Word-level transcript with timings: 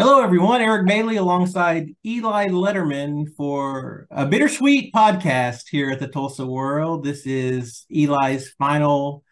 Hello, 0.00 0.22
everyone. 0.22 0.62
Eric 0.62 0.86
Bailey 0.86 1.16
alongside 1.16 1.94
Eli 2.06 2.48
Lederman 2.48 3.26
for 3.36 4.06
a 4.10 4.24
bittersweet 4.24 4.94
podcast 4.94 5.64
here 5.70 5.90
at 5.90 6.00
the 6.00 6.08
Tulsa 6.08 6.46
World. 6.46 7.04
This 7.04 7.26
is 7.26 7.84
Eli's 7.90 8.48
final 8.58 9.22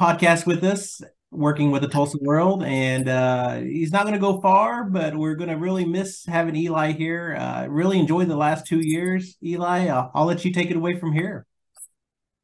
podcast 0.00 0.44
with 0.44 0.64
us, 0.64 1.00
working 1.30 1.70
with 1.70 1.82
the 1.82 1.88
Tulsa 1.88 2.18
World, 2.20 2.64
and 2.64 3.08
uh, 3.08 3.58
he's 3.58 3.92
not 3.92 4.02
going 4.02 4.14
to 4.14 4.18
go 4.18 4.40
far, 4.40 4.82
but 4.82 5.14
we're 5.16 5.36
going 5.36 5.50
to 5.50 5.56
really 5.56 5.84
miss 5.84 6.26
having 6.26 6.56
Eli 6.56 6.90
here. 6.90 7.36
Uh, 7.38 7.68
really 7.68 8.00
enjoyed 8.00 8.26
the 8.26 8.34
last 8.34 8.66
two 8.66 8.80
years, 8.80 9.36
Eli. 9.40 9.86
I'll, 9.86 10.10
I'll 10.16 10.26
let 10.26 10.44
you 10.44 10.52
take 10.52 10.72
it 10.72 10.76
away 10.76 10.98
from 10.98 11.12
here. 11.12 11.46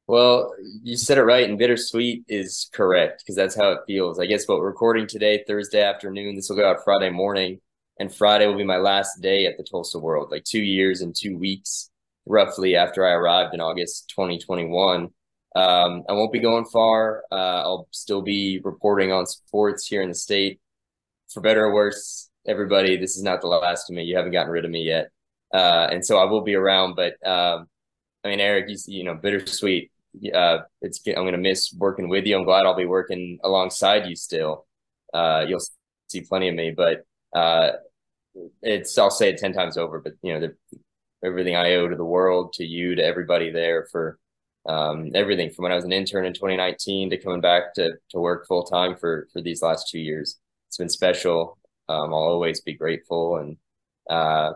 Well, 0.06 0.54
you 0.82 0.96
said 0.96 1.16
it 1.16 1.22
right, 1.22 1.48
and 1.48 1.58
bittersweet 1.58 2.24
is 2.28 2.70
correct 2.72 3.22
because 3.24 3.34
that's 3.34 3.56
how 3.56 3.72
it 3.72 3.80
feels. 3.86 4.20
I 4.20 4.26
guess 4.26 4.46
what 4.46 4.58
we're 4.58 4.66
recording 4.66 5.06
today, 5.06 5.42
Thursday 5.46 5.82
afternoon. 5.82 6.36
This 6.36 6.48
will 6.48 6.56
go 6.56 6.70
out 6.70 6.84
Friday 6.84 7.08
morning, 7.10 7.58
and 7.98 8.14
Friday 8.14 8.46
will 8.46 8.56
be 8.56 8.64
my 8.64 8.76
last 8.76 9.20
day 9.20 9.46
at 9.46 9.56
the 9.56 9.64
Tulsa 9.64 9.98
World. 9.98 10.30
Like 10.30 10.44
two 10.44 10.62
years 10.62 11.00
and 11.00 11.14
two 11.14 11.38
weeks, 11.38 11.90
roughly 12.26 12.76
after 12.76 13.06
I 13.06 13.12
arrived 13.12 13.54
in 13.54 13.60
August 13.60 14.10
2021. 14.14 15.08
Um, 15.56 16.02
I 16.08 16.12
won't 16.12 16.32
be 16.32 16.40
going 16.40 16.64
far. 16.64 17.22
Uh, 17.30 17.62
I'll 17.62 17.88
still 17.92 18.22
be 18.22 18.60
reporting 18.64 19.12
on 19.12 19.26
sports 19.26 19.86
here 19.86 20.02
in 20.02 20.08
the 20.08 20.14
state. 20.14 20.60
For 21.32 21.40
better 21.40 21.64
or 21.64 21.74
worse, 21.74 22.30
everybody, 22.46 22.96
this 22.96 23.16
is 23.16 23.22
not 23.22 23.40
the 23.40 23.46
last 23.46 23.88
of 23.88 23.96
me. 23.96 24.04
You 24.04 24.16
haven't 24.16 24.32
gotten 24.32 24.52
rid 24.52 24.64
of 24.64 24.70
me 24.70 24.82
yet, 24.82 25.10
uh, 25.52 25.88
and 25.90 26.04
so 26.04 26.18
I 26.18 26.24
will 26.24 26.42
be 26.42 26.54
around. 26.54 26.96
But 26.96 27.14
um, 27.26 27.68
I 28.24 28.28
mean, 28.28 28.40
Eric, 28.40 28.68
you, 28.68 28.76
you 28.86 29.04
know, 29.04 29.14
bittersweet 29.14 29.90
uh, 30.32 30.58
it's 30.80 31.00
I'm 31.06 31.24
gonna 31.24 31.38
miss 31.38 31.74
working 31.76 32.08
with 32.08 32.26
you. 32.26 32.36
I'm 32.36 32.44
glad 32.44 32.66
I'll 32.66 32.76
be 32.76 32.86
working 32.86 33.38
alongside 33.42 34.06
you 34.06 34.16
still. 34.16 34.66
Uh, 35.12 35.44
you'll 35.48 35.62
see 36.08 36.22
plenty 36.22 36.48
of 36.48 36.54
me, 36.54 36.70
but 36.70 37.04
uh, 37.34 37.72
it's 38.62 38.96
I'll 38.98 39.10
say 39.10 39.30
it 39.30 39.38
ten 39.38 39.52
times 39.52 39.76
over. 39.76 40.00
But 40.00 40.14
you 40.22 40.32
know, 40.32 40.40
the, 40.40 40.78
everything 41.24 41.56
I 41.56 41.74
owe 41.74 41.88
to 41.88 41.96
the 41.96 42.04
world, 42.04 42.52
to 42.54 42.64
you, 42.64 42.94
to 42.94 43.04
everybody 43.04 43.50
there 43.50 43.86
for 43.90 44.18
um, 44.66 45.10
everything 45.14 45.50
from 45.50 45.64
when 45.64 45.72
I 45.72 45.76
was 45.76 45.84
an 45.84 45.92
intern 45.92 46.24
in 46.24 46.32
2019 46.32 47.10
to 47.10 47.18
coming 47.18 47.40
back 47.40 47.74
to 47.74 47.92
to 48.10 48.18
work 48.18 48.46
full 48.46 48.64
time 48.64 48.96
for 48.96 49.28
for 49.32 49.40
these 49.40 49.62
last 49.62 49.88
two 49.90 49.98
years. 49.98 50.38
It's 50.68 50.78
been 50.78 50.88
special. 50.88 51.58
Um, 51.88 52.14
I'll 52.14 52.20
always 52.20 52.60
be 52.60 52.74
grateful, 52.74 53.36
and 53.36 53.56
uh, 54.08 54.52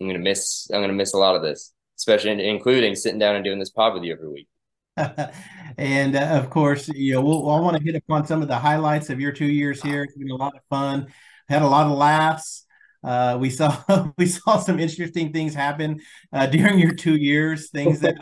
I'm 0.00 0.06
gonna 0.06 0.18
miss 0.18 0.68
I'm 0.72 0.80
gonna 0.80 0.92
miss 0.92 1.14
a 1.14 1.18
lot 1.18 1.36
of 1.36 1.42
this, 1.42 1.72
especially 1.98 2.48
including 2.48 2.94
sitting 2.94 3.18
down 3.18 3.36
and 3.36 3.44
doing 3.44 3.58
this 3.58 3.70
pod 3.70 3.94
with 3.94 4.02
you 4.02 4.12
every 4.12 4.28
week. 4.28 4.48
and 5.78 6.16
uh, 6.16 6.40
of 6.42 6.50
course, 6.50 6.88
you 6.88 7.14
know, 7.14 7.20
we'll, 7.22 7.48
I 7.50 7.60
want 7.60 7.76
to 7.76 7.82
hit 7.82 7.94
upon 7.94 8.26
some 8.26 8.42
of 8.42 8.48
the 8.48 8.58
highlights 8.58 9.10
of 9.10 9.20
your 9.20 9.32
two 9.32 9.46
years 9.46 9.80
here. 9.82 10.02
It's 10.02 10.16
been 10.16 10.30
a 10.30 10.36
lot 10.36 10.56
of 10.56 10.62
fun. 10.68 11.06
Had 11.50 11.62
a 11.62 11.68
lot 11.68 11.86
of 11.86 11.98
laughs. 11.98 12.64
Uh, 13.02 13.36
we 13.40 13.50
saw 13.50 13.76
we 14.18 14.26
saw 14.26 14.58
some 14.58 14.78
interesting 14.78 15.32
things 15.32 15.52
happen 15.52 16.00
uh, 16.32 16.46
during 16.46 16.78
your 16.78 16.94
two 16.94 17.16
years. 17.16 17.70
Things 17.70 18.00
that 18.00 18.16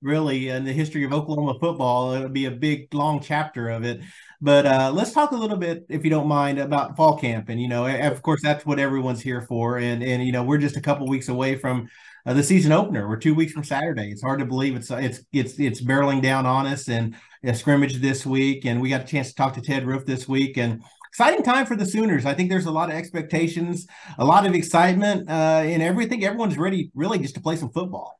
really 0.00 0.48
in 0.48 0.64
the 0.64 0.72
history 0.72 1.04
of 1.04 1.12
Oklahoma 1.12 1.58
football, 1.60 2.14
it'll 2.14 2.30
be 2.30 2.46
a 2.46 2.50
big 2.50 2.92
long 2.94 3.20
chapter 3.20 3.68
of 3.68 3.84
it. 3.84 4.00
But 4.40 4.66
uh, 4.66 4.90
let's 4.92 5.12
talk 5.12 5.32
a 5.32 5.36
little 5.36 5.58
bit, 5.58 5.84
if 5.88 6.02
you 6.02 6.10
don't 6.10 6.26
mind, 6.26 6.58
about 6.58 6.96
fall 6.96 7.18
camp. 7.18 7.50
And 7.50 7.60
you 7.60 7.68
know, 7.68 7.86
of 7.86 8.22
course, 8.22 8.40
that's 8.42 8.64
what 8.64 8.78
everyone's 8.78 9.20
here 9.20 9.42
for. 9.42 9.78
And 9.78 10.02
and 10.02 10.24
you 10.24 10.32
know, 10.32 10.42
we're 10.42 10.58
just 10.58 10.76
a 10.76 10.80
couple 10.80 11.06
weeks 11.06 11.28
away 11.28 11.56
from 11.56 11.88
uh, 12.24 12.32
the 12.32 12.42
season 12.42 12.72
opener. 12.72 13.06
We're 13.06 13.16
two 13.16 13.34
weeks 13.34 13.52
from 13.52 13.64
Saturday. 13.64 14.10
It's 14.10 14.22
hard 14.22 14.40
to 14.40 14.46
believe 14.46 14.76
it's 14.76 14.90
it's 14.90 15.20
it's 15.32 15.60
it's 15.60 15.82
barreling 15.82 16.22
down 16.22 16.46
on 16.46 16.66
us. 16.66 16.88
And 16.88 17.16
a 17.44 17.54
scrimmage 17.54 17.96
this 17.96 18.24
week, 18.24 18.64
and 18.64 18.80
we 18.80 18.88
got 18.88 19.02
a 19.02 19.06
chance 19.06 19.28
to 19.28 19.34
talk 19.34 19.54
to 19.54 19.60
Ted 19.60 19.86
Roof 19.86 20.06
this 20.06 20.26
week, 20.26 20.56
and 20.56 20.82
exciting 21.12 21.42
time 21.44 21.66
for 21.66 21.76
the 21.76 21.86
Sooners. 21.86 22.26
I 22.26 22.34
think 22.34 22.50
there's 22.50 22.66
a 22.66 22.70
lot 22.70 22.90
of 22.90 22.96
expectations, 22.96 23.86
a 24.18 24.24
lot 24.24 24.46
of 24.46 24.54
excitement, 24.54 25.28
uh, 25.28 25.62
and 25.64 25.82
everything. 25.82 26.24
Everyone's 26.24 26.58
ready, 26.58 26.90
really, 26.94 27.18
just 27.18 27.34
to 27.34 27.40
play 27.40 27.56
some 27.56 27.70
football. 27.70 28.18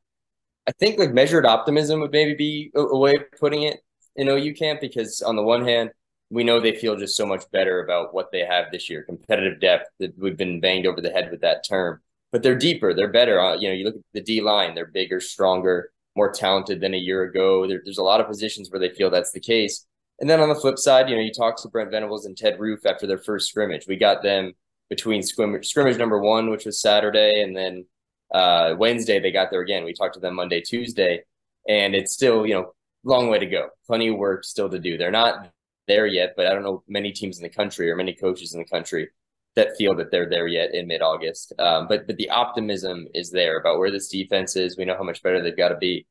I 0.67 0.71
think 0.71 0.97
like 0.99 1.13
measured 1.13 1.45
optimism 1.45 1.99
would 1.99 2.11
maybe 2.11 2.35
be 2.35 2.71
a, 2.75 2.81
a 2.81 2.97
way 2.97 3.13
of 3.15 3.23
putting 3.39 3.63
it 3.63 3.79
in 4.15 4.29
OU 4.29 4.53
camp 4.53 4.79
because 4.79 5.21
on 5.21 5.35
the 5.35 5.43
one 5.43 5.65
hand, 5.65 5.89
we 6.29 6.43
know 6.43 6.59
they 6.59 6.75
feel 6.75 6.95
just 6.95 7.17
so 7.17 7.25
much 7.25 7.43
better 7.51 7.83
about 7.83 8.13
what 8.13 8.31
they 8.31 8.45
have 8.45 8.71
this 8.71 8.89
year, 8.89 9.03
competitive 9.03 9.59
depth. 9.59 9.89
That 9.99 10.17
we've 10.17 10.37
been 10.37 10.59
banged 10.61 10.85
over 10.85 11.01
the 11.01 11.11
head 11.11 11.29
with 11.31 11.41
that 11.41 11.67
term 11.67 11.99
but 12.33 12.41
they're 12.41 12.57
deeper, 12.57 12.93
they're 12.95 13.11
better. 13.11 13.39
Uh, 13.39 13.55
you 13.55 13.69
know, 13.69 13.75
you 13.75 13.85
look 13.85 13.95
at 13.95 14.01
the 14.11 14.21
D 14.21 14.41
line, 14.41 14.73
they're 14.73 14.87
bigger, 14.87 15.21
stronger, 15.21 15.91
more 16.15 16.31
talented 16.31 16.81
than 16.81 16.95
a 16.95 16.97
year 16.97 17.21
ago. 17.23 17.67
There, 17.67 17.81
there's 17.85 17.99
a 17.99 18.03
lot 18.03 18.19
of 18.19 18.27
positions 18.27 18.71
where 18.71 18.79
they 18.79 18.89
feel 18.89 19.11
that's 19.11 19.31
the 19.31 19.39
case. 19.39 19.85
And 20.23 20.29
then 20.29 20.39
on 20.39 20.47
the 20.47 20.55
flip 20.55 20.79
side, 20.79 21.09
you 21.09 21.17
know, 21.17 21.21
you 21.21 21.33
talk 21.33 21.61
to 21.61 21.67
Brent 21.67 21.91
Venables 21.91 22.25
and 22.25 22.37
Ted 22.37 22.57
Roof 22.57 22.85
after 22.85 23.05
their 23.05 23.17
first 23.17 23.49
scrimmage. 23.49 23.87
We 23.89 23.97
got 23.97 24.23
them 24.23 24.53
between 24.89 25.21
scrimmage, 25.21 25.67
scrimmage 25.67 25.97
number 25.97 26.17
one, 26.17 26.49
which 26.49 26.65
was 26.65 26.79
Saturday, 26.79 27.41
and 27.41 27.53
then 27.53 27.85
uh, 28.33 28.73
Wednesday 28.77 29.19
they 29.19 29.33
got 29.33 29.51
there 29.51 29.59
again. 29.59 29.83
We 29.83 29.91
talked 29.91 30.13
to 30.13 30.21
them 30.21 30.35
Monday, 30.35 30.61
Tuesday, 30.61 31.25
and 31.67 31.93
it's 31.93 32.13
still, 32.13 32.45
you 32.45 32.53
know, 32.53 32.73
long 33.03 33.27
way 33.27 33.37
to 33.37 33.45
go. 33.45 33.67
Plenty 33.85 34.07
of 34.07 34.15
work 34.15 34.45
still 34.45 34.69
to 34.69 34.79
do. 34.79 34.97
They're 34.97 35.11
not 35.11 35.51
there 35.89 36.07
yet, 36.07 36.35
but 36.37 36.47
I 36.47 36.53
don't 36.53 36.63
know 36.63 36.85
many 36.87 37.11
teams 37.11 37.37
in 37.37 37.43
the 37.43 37.49
country 37.49 37.91
or 37.91 37.97
many 37.97 38.13
coaches 38.13 38.53
in 38.53 38.59
the 38.59 38.69
country 38.69 39.09
that 39.57 39.75
feel 39.77 39.93
that 39.95 40.09
they're 40.09 40.29
there 40.29 40.47
yet 40.47 40.73
in 40.73 40.87
mid 40.87 41.01
August. 41.01 41.51
Um, 41.59 41.89
but 41.89 42.07
but 42.07 42.15
the 42.15 42.29
optimism 42.29 43.09
is 43.13 43.29
there 43.29 43.59
about 43.59 43.77
where 43.77 43.91
this 43.91 44.07
defense 44.07 44.55
is. 44.55 44.77
We 44.77 44.85
know 44.85 44.95
how 44.95 45.03
much 45.03 45.21
better 45.21 45.43
they've 45.43 45.57
got 45.57 45.67
to 45.67 45.77
be 45.77 46.07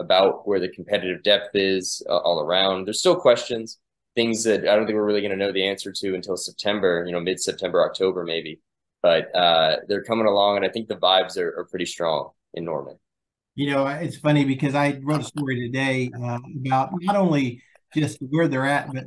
about 0.00 0.48
where 0.48 0.58
the 0.58 0.68
competitive 0.68 1.22
depth 1.22 1.50
is 1.54 2.02
uh, 2.08 2.16
all 2.18 2.40
around. 2.40 2.86
There's 2.86 3.00
still 3.00 3.16
questions, 3.16 3.78
things 4.14 4.42
that 4.44 4.60
I 4.60 4.74
don't 4.74 4.86
think 4.86 4.96
we're 4.96 5.06
really 5.06 5.20
going 5.20 5.30
to 5.30 5.36
know 5.36 5.52
the 5.52 5.68
answer 5.68 5.92
to 5.92 6.14
until 6.14 6.36
September. 6.36 7.04
You 7.06 7.12
know, 7.12 7.20
mid 7.20 7.40
September, 7.40 7.84
October 7.84 8.24
maybe. 8.24 8.60
But 9.02 9.34
uh, 9.34 9.76
they're 9.88 10.04
coming 10.04 10.26
along, 10.26 10.56
and 10.56 10.66
I 10.66 10.68
think 10.68 10.88
the 10.88 10.96
vibes 10.96 11.38
are, 11.38 11.60
are 11.60 11.64
pretty 11.70 11.86
strong 11.86 12.30
in 12.52 12.64
Norman. 12.64 12.98
You 13.54 13.70
know, 13.70 13.86
it's 13.86 14.16
funny 14.16 14.44
because 14.44 14.74
I 14.74 14.98
wrote 15.02 15.22
a 15.22 15.24
story 15.24 15.60
today 15.60 16.10
uh, 16.14 16.38
about 16.66 16.90
not 17.00 17.16
only 17.16 17.62
just 17.94 18.18
where 18.20 18.48
they're 18.48 18.66
at, 18.66 18.92
but 18.92 19.04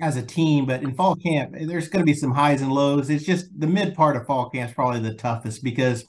as 0.00 0.16
a 0.16 0.22
team, 0.22 0.66
but 0.66 0.82
in 0.82 0.94
fall 0.94 1.16
camp, 1.16 1.54
there's 1.58 1.88
going 1.88 2.04
to 2.04 2.10
be 2.10 2.14
some 2.14 2.32
highs 2.32 2.60
and 2.62 2.72
lows. 2.72 3.10
It's 3.10 3.24
just 3.24 3.48
the 3.58 3.66
mid 3.66 3.94
part 3.94 4.16
of 4.16 4.26
fall 4.26 4.50
camp 4.50 4.70
is 4.70 4.74
probably 4.74 5.00
the 5.00 5.14
toughest 5.14 5.62
because 5.62 6.04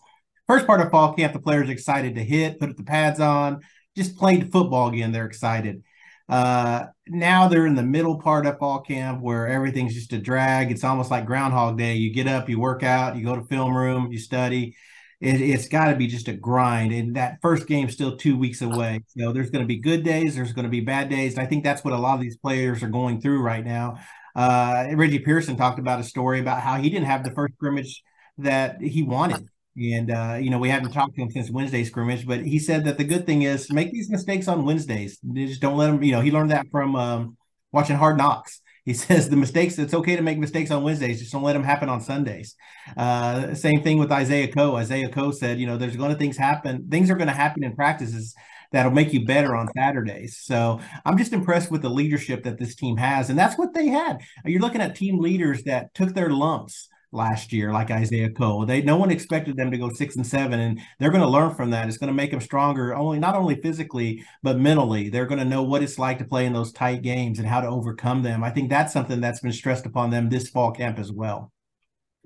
first 0.47 0.65
part 0.65 0.81
of 0.81 0.91
fall 0.91 1.13
camp, 1.13 1.33
the 1.33 1.39
players 1.39 1.69
excited 1.69 2.15
to 2.15 2.23
hit, 2.23 2.59
put 2.59 2.75
the 2.75 2.83
pads 2.83 3.19
on, 3.19 3.61
just 3.95 4.17
played 4.17 4.51
football 4.51 4.89
again. 4.89 5.11
They're 5.11 5.25
excited. 5.25 5.83
Uh, 6.27 6.85
now 7.07 7.47
they're 7.47 7.67
in 7.67 7.75
the 7.75 7.83
middle 7.83 8.19
part 8.19 8.47
of 8.47 8.57
fall 8.57 8.81
camp 8.81 9.21
where 9.21 9.47
everything's 9.47 9.93
just 9.93 10.13
a 10.13 10.17
drag. 10.17 10.71
It's 10.71 10.83
almost 10.83 11.11
like 11.11 11.25
Groundhog 11.25 11.77
Day. 11.77 11.95
You 11.95 12.11
get 12.11 12.27
up, 12.27 12.49
you 12.49 12.59
work 12.59 12.83
out, 12.83 13.15
you 13.15 13.23
go 13.23 13.35
to 13.35 13.43
film 13.43 13.75
room, 13.75 14.11
you 14.11 14.17
study, 14.17 14.75
it, 15.21 15.39
has 15.51 15.67
got 15.67 15.89
to 15.89 15.95
be 15.95 16.07
just 16.07 16.27
a 16.27 16.33
grind. 16.33 16.91
And 16.93 17.15
that 17.15 17.37
first 17.41 17.67
game's 17.67 17.93
still 17.93 18.17
two 18.17 18.37
weeks 18.37 18.61
away. 18.61 19.01
So 19.07 19.31
there's 19.31 19.51
going 19.51 19.63
to 19.63 19.67
be 19.67 19.77
good 19.77 20.03
days, 20.03 20.35
there's 20.35 20.53
going 20.53 20.63
to 20.63 20.69
be 20.69 20.81
bad 20.81 21.09
days. 21.09 21.37
I 21.37 21.45
think 21.45 21.63
that's 21.63 21.83
what 21.83 21.93
a 21.93 21.97
lot 21.97 22.15
of 22.15 22.21
these 22.21 22.37
players 22.37 22.81
are 22.81 22.89
going 22.89 23.21
through 23.21 23.41
right 23.41 23.63
now. 23.63 23.99
Uh, 24.35 24.87
Reggie 24.95 25.19
Pearson 25.19 25.55
talked 25.55 25.79
about 25.79 25.99
a 25.99 26.03
story 26.03 26.39
about 26.39 26.59
how 26.59 26.77
he 26.77 26.89
didn't 26.89 27.05
have 27.05 27.23
the 27.23 27.31
first 27.31 27.53
scrimmage 27.53 28.03
that 28.39 28.81
he 28.81 29.03
wanted. 29.03 29.47
And, 29.77 30.09
uh, 30.09 30.37
you 30.39 30.49
know, 30.49 30.57
we 30.57 30.69
haven't 30.69 30.93
talked 30.93 31.15
to 31.15 31.21
him 31.21 31.31
since 31.31 31.51
Wednesday 31.51 31.83
scrimmage, 31.83 32.25
but 32.25 32.45
he 32.45 32.59
said 32.59 32.85
that 32.85 32.97
the 32.97 33.03
good 33.03 33.25
thing 33.25 33.41
is 33.41 33.71
make 33.71 33.91
these 33.91 34.09
mistakes 34.09 34.47
on 34.47 34.63
Wednesdays. 34.63 35.19
Just 35.33 35.61
don't 35.61 35.75
let 35.75 35.87
them, 35.87 36.01
you 36.01 36.13
know, 36.13 36.21
he 36.21 36.31
learned 36.31 36.51
that 36.51 36.67
from 36.71 36.95
um, 36.95 37.37
watching 37.73 37.97
Hard 37.97 38.17
Knocks. 38.17 38.61
He 38.85 38.93
says 39.05 39.29
the 39.29 39.35
mistakes 39.35 39.77
it's 39.77 39.93
okay 39.93 40.15
to 40.15 40.21
make 40.21 40.37
mistakes 40.37 40.71
on 40.71 40.83
wednesdays 40.83 41.19
just 41.19 41.31
don't 41.31 41.43
let 41.43 41.53
them 41.53 41.63
happen 41.63 41.89
on 41.89 42.01
sundays. 42.01 42.55
Uh, 42.95 43.53
same 43.53 43.81
thing 43.81 43.97
with 43.97 44.11
isaiah 44.11 44.47
coe. 44.47 44.75
Isaiah 44.75 45.09
coe 45.09 45.31
said 45.31 45.59
you 45.59 45.67
know 45.67 45.77
there's 45.77 45.97
going 45.97 46.11
to 46.11 46.17
things 46.17 46.37
happen 46.37 46.87
things 46.89 47.09
are 47.09 47.15
going 47.15 47.27
to 47.27 47.33
happen 47.33 47.63
in 47.63 47.75
practices 47.75 48.35
that'll 48.71 48.91
make 48.91 49.11
you 49.13 49.25
better 49.25 49.55
on 49.55 49.67
saturdays. 49.75 50.37
So 50.41 50.79
i'm 51.03 51.17
just 51.17 51.33
impressed 51.33 51.71
with 51.71 51.81
the 51.81 51.89
leadership 51.89 52.43
that 52.43 52.59
this 52.59 52.75
team 52.75 52.97
has 52.97 53.29
and 53.29 53.37
that's 53.37 53.57
what 53.57 53.73
they 53.73 53.87
had. 53.87 54.19
You're 54.45 54.61
looking 54.61 54.81
at 54.81 54.95
team 54.95 55.19
leaders 55.19 55.63
that 55.63 55.93
took 55.93 56.13
their 56.13 56.29
lumps 56.29 56.89
last 57.11 57.53
year, 57.53 57.71
like 57.71 57.91
Isaiah 57.91 58.29
Coe. 58.29 58.65
They 58.65 58.81
no 58.81 58.97
one 58.97 59.11
expected 59.11 59.57
them 59.57 59.71
to 59.71 59.77
go 59.77 59.89
six 59.89 60.15
and 60.15 60.25
seven, 60.25 60.59
and 60.59 60.81
they're 60.99 61.11
going 61.11 61.21
to 61.21 61.27
learn 61.27 61.55
from 61.55 61.71
that. 61.71 61.87
It's 61.87 61.97
going 61.97 62.09
to 62.09 62.13
make 62.13 62.31
them 62.31 62.41
stronger, 62.41 62.95
only 62.95 63.19
not 63.19 63.35
only 63.35 63.55
physically 63.61 64.23
but 64.43 64.59
mentally. 64.59 65.09
They're 65.09 65.25
going 65.25 65.39
to 65.39 65.45
know 65.45 65.63
what 65.63 65.83
it's 65.83 65.99
like 65.99 66.17
to 66.19 66.25
play 66.25 66.45
in 66.45 66.53
those 66.53 66.71
tight 66.71 67.01
games 67.01 67.39
and 67.39 67.47
how 67.47 67.61
to 67.61 67.67
overcome 67.67 68.23
them. 68.23 68.43
I 68.43 68.49
think 68.49 68.69
that's 68.69 68.93
something 68.93 69.21
that's 69.21 69.39
been 69.39 69.51
stressed 69.51 69.85
upon 69.85 70.09
them 70.09 70.29
this 70.29 70.49
fall 70.49 70.71
camp 70.71 70.99
as 70.99 71.11
well. 71.11 71.51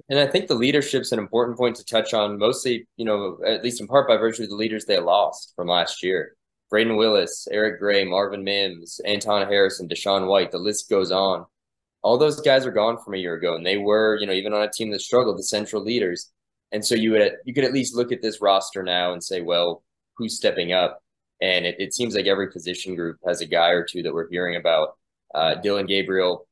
And 0.10 0.18
I 0.18 0.28
think 0.28 0.48
the 0.48 0.56
leadership's 0.56 1.12
an 1.12 1.20
important 1.20 1.58
point 1.58 1.76
to 1.76 1.86
touch 1.86 2.14
on, 2.14 2.40
mostly, 2.40 2.88
you 2.96 3.06
know, 3.06 3.38
at 3.46 3.64
least 3.64 3.82
in 3.82 3.88
part 3.88 4.08
by 4.08 4.18
virtue 4.18 4.44
of 4.44 4.50
the 4.50 4.56
leaders 4.56 4.86
they 4.86 4.98
lost 5.00 5.54
from 5.56 5.68
last 5.68 6.02
year. 6.02 6.36
Brayden 6.72 6.98
Willis, 6.98 7.48
Eric 7.52 7.80
Gray, 7.80 8.06
Marvin 8.06 8.44
Mims, 8.44 9.02
Anton 9.06 9.48
Harrison, 9.48 9.90
DaShaun 9.90 10.28
White, 10.28 10.52
the 10.52 10.60
list 10.60 10.90
goes 10.90 11.12
on 11.12 11.46
all 12.02 12.18
those 12.18 12.40
guys 12.42 12.66
are 12.66 12.72
gone 12.72 12.98
from 13.04 13.14
a 13.14 13.18
year 13.18 13.36
ago, 13.36 13.56
and 13.56 13.66
they 13.66 13.78
were, 13.78 14.18
you 14.20 14.28
know, 14.28 14.34
even 14.34 14.54
on 14.54 14.64
a 14.64 14.72
team 14.72 14.92
that 14.92 15.02
struggled, 15.02 15.38
the 15.38 15.44
central 15.44 15.84
leaders. 15.84 16.32
And 16.72 16.86
so 16.86 16.96
you 16.96 17.12
would 17.12 17.34
you 17.46 17.54
could 17.54 17.64
at 17.64 17.74
least 17.74 17.96
look 17.96 18.12
at 18.12 18.22
this 18.22 18.42
roster 18.42 18.84
now 18.84 19.14
and 19.14 19.24
say, 19.24 19.42
well, 19.42 19.84
who's 20.16 20.36
stepping 20.36 20.72
up? 20.72 21.02
And 21.42 21.66
it, 21.66 21.76
it 21.80 21.94
seems 21.94 22.16
like 22.16 22.28
every 22.28 22.52
position 22.52 22.96
group 22.96 23.18
has 23.26 23.42
a 23.42 23.46
guy 23.46 23.70
or 23.70 23.84
two 23.84 24.04
that 24.04 24.14
we're 24.14 24.30
hearing 24.30 24.56
about. 24.56 24.98
Uh, 25.34 25.56
Dillon 25.56 25.86
Gabriel 25.86 26.48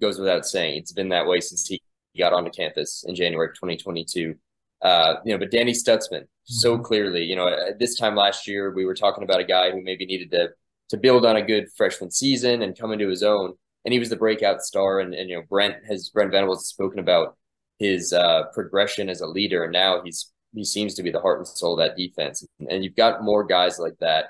goes 0.00 0.18
without 0.18 0.46
saying; 0.46 0.78
it's 0.78 0.92
been 0.92 1.10
that 1.10 1.26
way 1.26 1.40
since 1.40 1.66
he 1.66 1.80
got 2.18 2.32
onto 2.32 2.50
campus 2.50 3.04
in 3.06 3.14
January 3.14 3.48
of 3.48 3.54
2022. 3.54 4.34
Uh, 4.82 5.14
you 5.24 5.32
know, 5.32 5.38
but 5.38 5.50
Danny 5.50 5.72
Stutsman, 5.72 6.26
so 6.44 6.74
mm-hmm. 6.74 6.82
clearly, 6.82 7.22
you 7.22 7.36
know, 7.36 7.46
at 7.46 7.78
this 7.78 7.96
time 7.96 8.16
last 8.16 8.48
year 8.48 8.72
we 8.72 8.84
were 8.84 8.94
talking 8.94 9.22
about 9.22 9.40
a 9.40 9.44
guy 9.44 9.70
who 9.70 9.80
maybe 9.82 10.04
needed 10.04 10.30
to 10.32 10.48
to 10.88 10.96
build 10.98 11.24
on 11.24 11.36
a 11.36 11.42
good 11.42 11.68
freshman 11.74 12.10
season 12.10 12.60
and 12.60 12.78
come 12.78 12.92
into 12.92 13.08
his 13.08 13.22
own, 13.22 13.54
and 13.84 13.92
he 13.92 13.98
was 13.98 14.10
the 14.10 14.16
breakout 14.16 14.62
star. 14.62 15.00
And, 15.00 15.14
and 15.14 15.28
you 15.28 15.36
know, 15.36 15.42
Brent 15.48 15.76
has 15.88 16.08
Brent 16.10 16.30
Venables 16.30 16.68
spoken 16.68 16.98
about 16.98 17.36
his 17.78 18.12
uh, 18.12 18.44
progression 18.52 19.08
as 19.08 19.20
a 19.20 19.26
leader, 19.26 19.64
and 19.64 19.72
now 19.72 20.02
he's 20.02 20.32
he 20.54 20.64
seems 20.64 20.94
to 20.94 21.02
be 21.02 21.10
the 21.10 21.20
heart 21.20 21.38
and 21.38 21.48
soul 21.48 21.72
of 21.72 21.78
that 21.78 21.96
defense. 21.96 22.46
And 22.68 22.84
you've 22.84 22.96
got 22.96 23.24
more 23.24 23.42
guys 23.44 23.78
like 23.78 23.98
that 24.00 24.26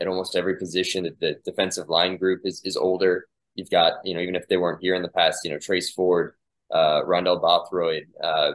at 0.00 0.08
almost 0.08 0.36
every 0.36 0.56
position. 0.56 1.04
That 1.04 1.20
the 1.20 1.36
defensive 1.44 1.88
line 1.88 2.16
group 2.16 2.42
is 2.44 2.60
is 2.64 2.76
older. 2.76 3.26
You've 3.54 3.70
got 3.70 3.94
you 4.04 4.14
know 4.14 4.20
even 4.20 4.36
if 4.36 4.48
they 4.48 4.56
weren't 4.56 4.82
here 4.82 4.94
in 4.94 5.02
the 5.02 5.08
past, 5.08 5.44
you 5.44 5.50
know 5.50 5.58
Trace 5.58 5.92
Ford, 5.92 6.34
uh, 6.72 7.02
Rondell 7.02 7.40
Bothroyd, 7.40 8.06
uh, 8.22 8.52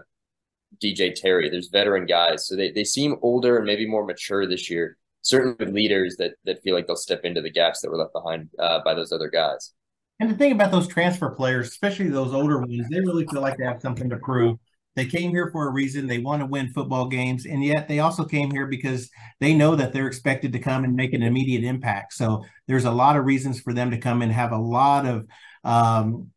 DJ 0.81 1.13
Terry. 1.15 1.49
There's 1.49 1.69
veteran 1.69 2.05
guys, 2.05 2.47
so 2.47 2.55
they 2.55 2.71
they 2.71 2.83
seem 2.83 3.15
older 3.21 3.57
and 3.57 3.65
maybe 3.65 3.87
more 3.87 4.05
mature 4.05 4.47
this 4.47 4.69
year. 4.69 4.97
Certainly 5.21 5.55
with 5.57 5.73
leaders 5.73 6.17
that 6.17 6.33
that 6.43 6.61
feel 6.63 6.75
like 6.75 6.87
they'll 6.87 6.97
step 6.97 7.21
into 7.23 7.41
the 7.41 7.51
gaps 7.51 7.81
that 7.81 7.89
were 7.89 7.97
left 7.97 8.13
behind 8.13 8.49
uh, 8.59 8.79
by 8.83 8.93
those 8.93 9.13
other 9.13 9.29
guys. 9.29 9.73
And 10.19 10.29
the 10.29 10.35
thing 10.35 10.51
about 10.51 10.71
those 10.71 10.87
transfer 10.87 11.31
players, 11.31 11.69
especially 11.69 12.09
those 12.09 12.33
older 12.33 12.59
ones, 12.59 12.87
they 12.89 12.99
really 12.99 13.25
feel 13.27 13.41
like 13.41 13.57
they 13.57 13.65
have 13.65 13.81
something 13.81 14.09
to 14.09 14.17
prove. 14.17 14.57
They 14.95 15.05
came 15.05 15.31
here 15.31 15.49
for 15.51 15.67
a 15.67 15.71
reason. 15.71 16.05
They 16.05 16.19
want 16.19 16.41
to 16.41 16.45
win 16.45 16.71
football 16.71 17.07
games, 17.07 17.47
and 17.47 17.63
yet 17.63 17.87
they 17.87 17.99
also 17.99 18.23
came 18.23 18.51
here 18.51 18.67
because 18.67 19.09
they 19.39 19.55
know 19.55 19.75
that 19.75 19.91
they're 19.91 20.07
expected 20.07 20.53
to 20.53 20.59
come 20.59 20.83
and 20.83 20.95
make 20.95 21.13
an 21.13 21.23
immediate 21.23 21.63
impact. 21.63 22.13
So 22.13 22.45
there's 22.67 22.85
a 22.85 22.91
lot 22.91 23.17
of 23.17 23.25
reasons 23.25 23.59
for 23.59 23.73
them 23.73 23.89
to 23.89 23.97
come 23.97 24.21
and 24.21 24.31
have 24.31 24.51
a 24.51 24.57
lot 24.57 25.07
of 25.07 25.25
um, 25.63 26.29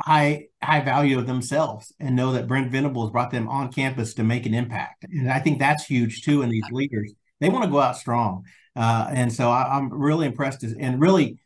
high 0.00 0.46
high 0.62 0.80
value 0.80 1.18
of 1.18 1.26
themselves 1.26 1.92
and 1.98 2.14
know 2.14 2.32
that 2.32 2.46
Brent 2.46 2.70
Venables 2.70 3.10
brought 3.10 3.30
them 3.30 3.48
on 3.48 3.72
campus 3.72 4.14
to 4.14 4.24
make 4.24 4.46
an 4.46 4.54
impact. 4.54 5.04
And 5.04 5.30
I 5.30 5.40
think 5.40 5.58
that's 5.58 5.84
huge 5.84 6.22
too 6.22 6.42
in 6.42 6.50
these 6.50 6.68
leaders. 6.70 7.12
They 7.40 7.48
want 7.48 7.64
to 7.64 7.70
go 7.70 7.80
out 7.80 7.96
strong. 7.96 8.44
Uh, 8.74 9.08
and 9.10 9.32
so 9.32 9.50
I, 9.50 9.76
am 9.76 9.92
really 9.92 10.26
impressed 10.26 10.62
and 10.62 11.00
really 11.00 11.38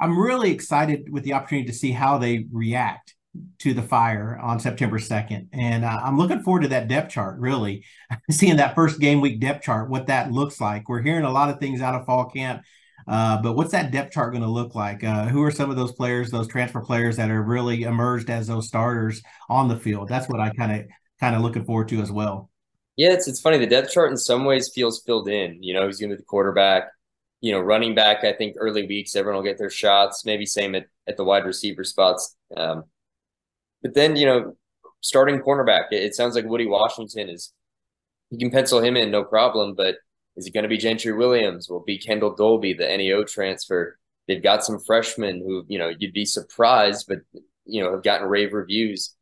I'm 0.00 0.18
really 0.18 0.50
excited 0.50 1.10
with 1.10 1.24
the 1.24 1.34
opportunity 1.34 1.68
to 1.68 1.74
see 1.74 1.92
how 1.92 2.18
they 2.18 2.46
react 2.52 3.14
to 3.60 3.74
the 3.74 3.82
fire 3.82 4.38
on 4.40 4.60
September 4.60 4.98
2nd. 4.98 5.48
And 5.52 5.84
uh, 5.84 6.00
I'm 6.02 6.18
looking 6.18 6.42
forward 6.42 6.62
to 6.62 6.68
that 6.68 6.88
depth 6.88 7.12
chart, 7.12 7.38
really, 7.38 7.84
seeing 8.30 8.56
that 8.56 8.74
first 8.74 9.00
game 9.00 9.20
week 9.20 9.40
depth 9.40 9.64
chart, 9.64 9.90
what 9.90 10.06
that 10.06 10.32
looks 10.32 10.60
like. 10.60 10.88
We're 10.88 11.02
hearing 11.02 11.24
a 11.24 11.32
lot 11.32 11.50
of 11.50 11.58
things 11.58 11.80
out 11.80 11.94
of 11.94 12.06
fall 12.06 12.26
camp, 12.30 12.62
uh, 13.06 13.40
but 13.42 13.54
what's 13.54 13.72
that 13.72 13.90
depth 13.90 14.12
chart 14.12 14.32
going 14.32 14.42
to 14.42 14.48
look 14.48 14.74
like? 14.74 15.04
Uh, 15.04 15.26
who 15.26 15.42
are 15.42 15.50
some 15.50 15.70
of 15.70 15.76
those 15.76 15.92
players, 15.92 16.30
those 16.30 16.48
transfer 16.48 16.80
players 16.80 17.16
that 17.16 17.30
are 17.30 17.42
really 17.42 17.82
emerged 17.82 18.30
as 18.30 18.46
those 18.46 18.68
starters 18.68 19.22
on 19.48 19.68
the 19.68 19.76
field? 19.76 20.08
That's 20.08 20.28
what 20.28 20.40
I 20.40 20.50
kind 20.50 20.80
of 20.80 20.86
kind 21.20 21.36
of 21.36 21.42
looking 21.42 21.64
forward 21.64 21.88
to 21.88 22.00
as 22.00 22.10
well. 22.10 22.50
Yeah, 22.96 23.12
it's 23.12 23.26
it's 23.26 23.40
funny. 23.40 23.58
The 23.58 23.66
depth 23.66 23.92
chart 23.92 24.10
in 24.10 24.16
some 24.16 24.44
ways 24.44 24.70
feels 24.74 25.02
filled 25.04 25.28
in. 25.28 25.62
You 25.62 25.74
know, 25.74 25.86
who's 25.86 25.98
going 25.98 26.10
to 26.10 26.16
be 26.16 26.20
the 26.20 26.26
quarterback? 26.26 26.84
You 27.44 27.52
know, 27.52 27.60
running 27.60 27.94
back. 27.94 28.24
I 28.24 28.32
think 28.32 28.56
early 28.58 28.86
weeks 28.86 29.14
everyone 29.14 29.36
will 29.36 29.50
get 29.50 29.58
their 29.58 29.68
shots. 29.68 30.24
Maybe 30.24 30.46
same 30.46 30.74
at, 30.74 30.86
at 31.06 31.16
the 31.18 31.24
wide 31.24 31.44
receiver 31.44 31.84
spots. 31.84 32.34
Um, 32.56 32.84
but 33.82 33.92
then, 33.92 34.16
you 34.16 34.24
know, 34.24 34.56
starting 35.02 35.40
cornerback, 35.40 35.92
it, 35.92 36.02
it 36.02 36.14
sounds 36.14 36.34
like 36.34 36.46
Woody 36.46 36.66
Washington 36.66 37.28
is, 37.28 37.52
you 38.30 38.38
can 38.38 38.50
pencil 38.50 38.80
him 38.80 38.96
in, 38.96 39.10
no 39.10 39.24
problem. 39.24 39.74
But 39.74 39.96
is 40.36 40.46
it 40.46 40.54
going 40.54 40.62
to 40.62 40.70
be 40.70 40.78
Gentry 40.78 41.12
Williams? 41.12 41.68
Will 41.68 41.84
be 41.84 41.98
Kendel 41.98 42.34
Dolby, 42.34 42.72
the 42.72 42.96
NEO 42.96 43.24
transfer? 43.24 43.98
They've 44.26 44.42
got 44.42 44.64
some 44.64 44.80
freshmen 44.80 45.40
who, 45.40 45.66
you 45.68 45.78
know, 45.78 45.92
you'd 45.98 46.14
be 46.14 46.24
surprised, 46.24 47.04
but, 47.06 47.18
you 47.66 47.84
know, 47.84 47.92
have 47.92 48.02
gotten 48.02 48.26
rave 48.26 48.54
reviews 48.54 49.14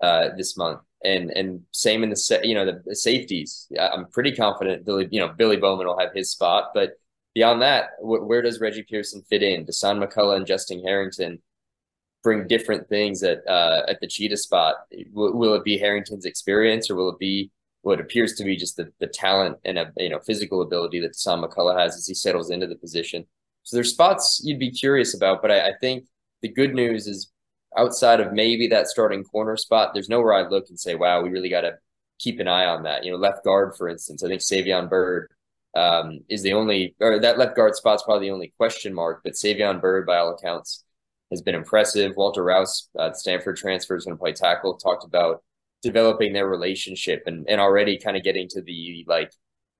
uh, 0.00 0.30
this 0.36 0.56
month. 0.56 0.80
And 1.02 1.30
and 1.30 1.62
same 1.70 2.02
in 2.02 2.10
the 2.10 2.40
you 2.44 2.54
know 2.54 2.66
the, 2.66 2.82
the 2.84 2.94
safeties. 2.94 3.66
I'm 3.80 4.06
pretty 4.08 4.36
confident 4.36 4.84
Billy 4.84 5.08
you 5.10 5.18
know 5.18 5.28
Billy 5.28 5.56
Bowman 5.56 5.86
will 5.86 5.98
have 5.98 6.12
his 6.12 6.30
spot, 6.30 6.72
but 6.74 6.90
beyond 7.34 7.62
that, 7.62 7.90
wh- 8.00 8.26
where 8.26 8.42
does 8.42 8.60
Reggie 8.60 8.82
Pearson 8.82 9.22
fit 9.28 9.42
in? 9.42 9.66
Dasan 9.66 10.02
McCullough 10.02 10.36
and 10.36 10.46
Justin 10.46 10.82
Harrington 10.82 11.40
bring 12.22 12.46
different 12.46 12.88
things 12.88 13.22
at 13.22 13.46
uh, 13.48 13.82
at 13.88 14.00
the 14.00 14.06
cheetah 14.06 14.36
spot. 14.36 14.76
Will, 15.12 15.36
will, 15.36 15.54
it 15.54 15.64
be 15.64 15.78
Harrington's 15.78 16.24
experience, 16.24 16.90
or 16.90 16.96
will 16.96 17.10
it 17.10 17.18
be 17.18 17.50
what 17.82 18.00
appears 18.00 18.34
to 18.34 18.44
be 18.44 18.56
just 18.56 18.76
the, 18.76 18.92
the 19.00 19.06
talent 19.06 19.56
and 19.64 19.78
a 19.78 19.92
you 19.96 20.10
know 20.10 20.20
physical 20.20 20.62
ability 20.62 21.00
that 21.00 21.12
Dasan 21.12 21.44
McCullough 21.44 21.78
has 21.78 21.96
as 21.96 22.06
he 22.06 22.14
settles 22.14 22.50
into 22.50 22.66
the 22.66 22.76
position? 22.76 23.26
So 23.62 23.76
there's 23.76 23.92
spots 23.92 24.40
you'd 24.44 24.58
be 24.58 24.70
curious 24.70 25.14
about, 25.14 25.42
but 25.42 25.50
I, 25.50 25.68
I 25.68 25.72
think 25.80 26.06
the 26.42 26.48
good 26.48 26.74
news 26.74 27.06
is 27.06 27.30
outside 27.76 28.20
of 28.20 28.32
maybe 28.32 28.66
that 28.68 28.88
starting 28.88 29.22
corner 29.22 29.56
spot, 29.56 29.92
there's 29.94 30.08
nowhere 30.08 30.34
I 30.34 30.48
look 30.48 30.68
and 30.68 30.80
say, 30.80 30.94
wow, 30.94 31.22
we 31.22 31.28
really 31.28 31.48
got 31.48 31.60
to 31.62 31.78
keep 32.18 32.40
an 32.40 32.48
eye 32.48 32.64
on 32.64 32.82
that. 32.84 33.04
You 33.04 33.12
know, 33.12 33.18
left 33.18 33.44
guard, 33.44 33.74
for 33.76 33.88
instance, 33.88 34.24
I 34.24 34.28
think 34.28 34.40
Savion 34.40 34.88
Byrd 34.88 35.30
um, 35.74 36.20
is 36.28 36.42
the 36.42 36.52
only, 36.52 36.94
or 37.00 37.20
that 37.20 37.38
left 37.38 37.56
guard 37.56 37.74
spot's 37.74 38.02
probably 38.02 38.28
the 38.28 38.32
only 38.32 38.52
question 38.56 38.92
mark, 38.92 39.20
but 39.22 39.34
Savion 39.34 39.80
Byrd, 39.80 40.06
by 40.06 40.18
all 40.18 40.34
accounts, 40.34 40.84
has 41.30 41.42
been 41.42 41.54
impressive. 41.54 42.12
Walter 42.16 42.42
Rouse, 42.42 42.88
uh, 42.98 43.12
Stanford 43.12 43.56
transfer, 43.56 43.96
is 43.96 44.04
going 44.04 44.16
to 44.16 44.20
play 44.20 44.32
tackle. 44.32 44.76
Talked 44.76 45.04
about 45.04 45.42
developing 45.82 46.32
their 46.32 46.48
relationship 46.48 47.22
and 47.26 47.48
and 47.48 47.60
already 47.60 47.98
kind 47.98 48.16
of 48.16 48.22
getting 48.22 48.48
to 48.48 48.62
the 48.62 49.04
like 49.08 49.32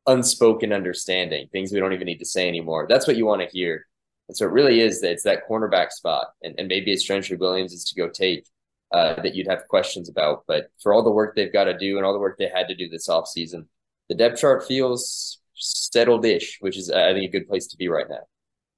unspoken 0.06 0.72
understanding, 0.72 1.48
things 1.52 1.72
we 1.72 1.80
don't 1.80 1.92
even 1.92 2.06
need 2.06 2.18
to 2.18 2.24
say 2.24 2.48
anymore. 2.48 2.86
That's 2.88 3.06
what 3.06 3.16
you 3.16 3.26
want 3.26 3.42
to 3.42 3.48
hear. 3.48 3.86
And 4.28 4.36
so 4.36 4.46
it 4.46 4.52
really 4.52 4.80
is 4.80 5.00
that 5.00 5.10
it's 5.10 5.24
that 5.24 5.48
cornerback 5.48 5.90
spot, 5.90 6.28
and, 6.42 6.54
and 6.56 6.68
maybe 6.68 6.92
it's 6.92 7.02
Gentry 7.02 7.36
Williams 7.36 7.72
is 7.72 7.84
to 7.86 7.96
go 7.96 8.08
take 8.08 8.46
uh, 8.92 9.20
that 9.22 9.34
you'd 9.34 9.48
have 9.48 9.66
questions 9.68 10.08
about. 10.08 10.44
But 10.46 10.70
for 10.80 10.94
all 10.94 11.02
the 11.02 11.10
work 11.10 11.34
they've 11.34 11.52
got 11.52 11.64
to 11.64 11.76
do 11.76 11.96
and 11.96 12.06
all 12.06 12.12
the 12.12 12.20
work 12.20 12.38
they 12.38 12.48
had 12.48 12.68
to 12.68 12.76
do 12.76 12.88
this 12.88 13.08
offseason, 13.08 13.66
the 14.08 14.14
depth 14.14 14.40
chart 14.40 14.66
feels 14.66 15.39
settled-ish, 15.60 16.58
which 16.60 16.76
is 16.76 16.90
I 16.90 17.12
think 17.12 17.28
a 17.28 17.38
good 17.38 17.48
place 17.48 17.66
to 17.68 17.76
be 17.76 17.88
right 17.88 18.06
now. 18.08 18.20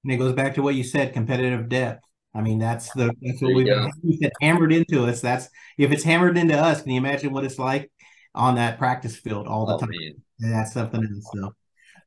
And 0.05 0.13
it 0.13 0.17
goes 0.17 0.33
back 0.33 0.55
to 0.55 0.63
what 0.63 0.75
you 0.75 0.85
said, 0.85 1.13
competitive 1.13 1.69
depth. 1.69 2.05
I 2.35 2.41
mean, 2.41 2.59
that's 2.59 2.93
the 2.93 3.13
that's 3.21 3.43
what 3.43 3.55
we've 3.55 4.21
been 4.21 4.31
hammered 4.41 4.73
into 4.73 5.05
us. 5.05 5.21
That's 5.21 5.49
if 5.79 5.93
it's 5.93 6.03
hammered 6.03 6.39
into 6.39 6.57
us, 6.57 6.83
can 6.83 6.93
you 6.93 6.99
imagine 6.99 7.33
what 7.33 7.45
it's 7.45 7.59
like 7.59 7.91
on 8.35 8.55
that 8.55 8.79
practice 8.79 9.17
field 9.17 9.47
all 9.47 9.67
the 9.67 9.75
oh, 9.75 9.79
time? 9.79 9.91
Man. 9.91 10.15
That's 10.39 10.73
something 10.73 11.01
else. 11.01 11.31
So, 11.35 11.55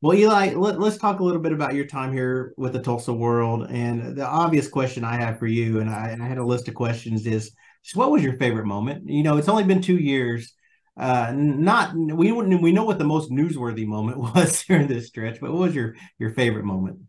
well, 0.01 0.17
Eli, 0.17 0.53
let, 0.55 0.77
us 0.79 0.97
talk 0.97 1.19
a 1.19 1.23
little 1.23 1.41
bit 1.41 1.53
about 1.53 1.73
your 1.73 1.85
time 1.85 2.11
here 2.11 2.53
with 2.57 2.73
the 2.73 2.81
Tulsa 2.81 3.13
World. 3.13 3.67
And 3.69 4.15
the 4.15 4.25
obvious 4.25 4.67
question 4.67 5.03
I 5.03 5.15
have 5.15 5.39
for 5.39 5.47
you, 5.47 5.79
and 5.79 5.89
I, 5.89 6.09
and 6.09 6.21
I 6.21 6.27
had 6.27 6.37
a 6.37 6.45
list 6.45 6.67
of 6.67 6.73
questions, 6.73 7.25
is 7.25 7.51
just 7.83 7.95
what 7.95 8.11
was 8.11 8.23
your 8.23 8.33
favorite 8.33 8.65
moment? 8.65 9.07
You 9.07 9.23
know, 9.23 9.37
it's 9.37 9.47
only 9.47 9.63
been 9.63 9.81
two 9.81 9.97
years. 9.97 10.53
Uh, 10.97 11.33
not 11.35 11.93
we 11.95 12.31
wouldn't. 12.31 12.61
we 12.61 12.71
know 12.71 12.85
what 12.85 12.97
the 12.97 13.03
most 13.03 13.29
newsworthy 13.29 13.85
moment 13.85 14.17
was 14.35 14.63
during 14.63 14.87
this 14.87 15.07
stretch, 15.07 15.39
but 15.41 15.51
what 15.51 15.59
was 15.59 15.75
your 15.75 15.95
your 16.19 16.31
favorite 16.31 16.65
moment? 16.65 16.99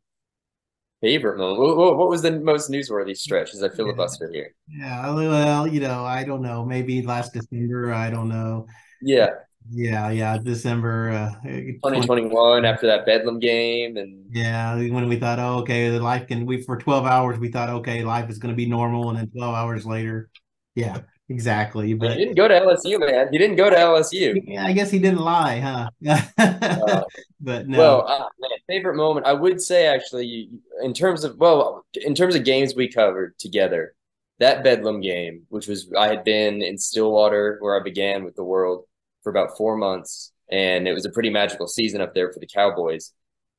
favorite 1.00 1.38
moment? 1.38 1.76
What, 1.76 1.96
what 1.96 2.08
was 2.08 2.22
the 2.22 2.32
most 2.32 2.70
newsworthy 2.70 3.16
stretch 3.16 3.54
as 3.54 3.62
I 3.62 3.68
filibuster 3.68 4.30
here? 4.32 4.54
Yeah, 4.68 5.14
well, 5.14 5.66
you 5.66 5.80
know, 5.80 6.04
I 6.04 6.24
don't 6.24 6.42
know. 6.42 6.64
Maybe 6.64 7.02
last 7.02 7.32
December. 7.32 7.92
I 7.92 8.10
don't 8.10 8.28
know. 8.28 8.66
Yeah. 9.02 9.30
Yeah, 9.68 10.10
yeah, 10.10 10.38
December 10.38 11.10
uh, 11.10 11.48
2021 11.48 12.64
after 12.64 12.86
that 12.86 13.04
Bedlam 13.04 13.40
game 13.40 13.96
and 13.96 14.24
yeah, 14.30 14.76
when 14.76 15.08
we 15.08 15.16
thought, 15.16 15.40
oh, 15.40 15.58
okay, 15.58 15.88
the 15.88 15.98
life 15.98 16.28
can 16.28 16.46
we 16.46 16.62
for 16.62 16.76
12 16.76 17.04
hours 17.04 17.36
we 17.40 17.50
thought, 17.50 17.68
okay, 17.70 18.04
life 18.04 18.30
is 18.30 18.38
going 18.38 18.52
to 18.52 18.56
be 18.56 18.66
normal, 18.66 19.08
and 19.08 19.18
then 19.18 19.28
12 19.30 19.54
hours 19.56 19.84
later, 19.84 20.30
yeah, 20.76 21.00
Exactly. 21.28 21.92
But 21.94 22.12
he 22.12 22.18
didn't 22.18 22.36
go 22.36 22.46
to 22.46 22.54
LSU, 22.54 23.00
man. 23.00 23.28
He 23.32 23.38
didn't 23.38 23.56
go 23.56 23.68
to 23.68 23.76
LSU. 23.76 24.40
Yeah, 24.46 24.64
I 24.64 24.72
guess 24.72 24.90
he 24.90 25.00
didn't 25.00 25.20
lie, 25.20 25.58
huh? 25.58 25.90
uh, 26.38 27.02
but 27.40 27.66
no. 27.66 27.78
Well, 27.78 28.08
uh, 28.08 28.28
man, 28.38 28.50
favorite 28.68 28.94
moment, 28.94 29.26
I 29.26 29.32
would 29.32 29.60
say 29.60 29.86
actually, 29.86 30.50
in 30.82 30.94
terms 30.94 31.24
of 31.24 31.36
well, 31.38 31.84
in 31.94 32.14
terms 32.14 32.36
of 32.36 32.44
games 32.44 32.76
we 32.76 32.88
covered 32.88 33.36
together, 33.38 33.94
that 34.38 34.62
Bedlam 34.62 35.00
game, 35.00 35.42
which 35.48 35.66
was 35.66 35.92
I 35.98 36.08
had 36.08 36.22
been 36.22 36.62
in 36.62 36.78
Stillwater 36.78 37.56
where 37.60 37.78
I 37.78 37.82
began 37.82 38.24
with 38.24 38.36
the 38.36 38.44
world 38.44 38.84
for 39.24 39.30
about 39.30 39.56
four 39.56 39.76
months, 39.76 40.32
and 40.50 40.86
it 40.86 40.92
was 40.92 41.06
a 41.06 41.10
pretty 41.10 41.30
magical 41.30 41.66
season 41.66 42.00
up 42.00 42.14
there 42.14 42.32
for 42.32 42.38
the 42.38 42.46
Cowboys. 42.46 43.12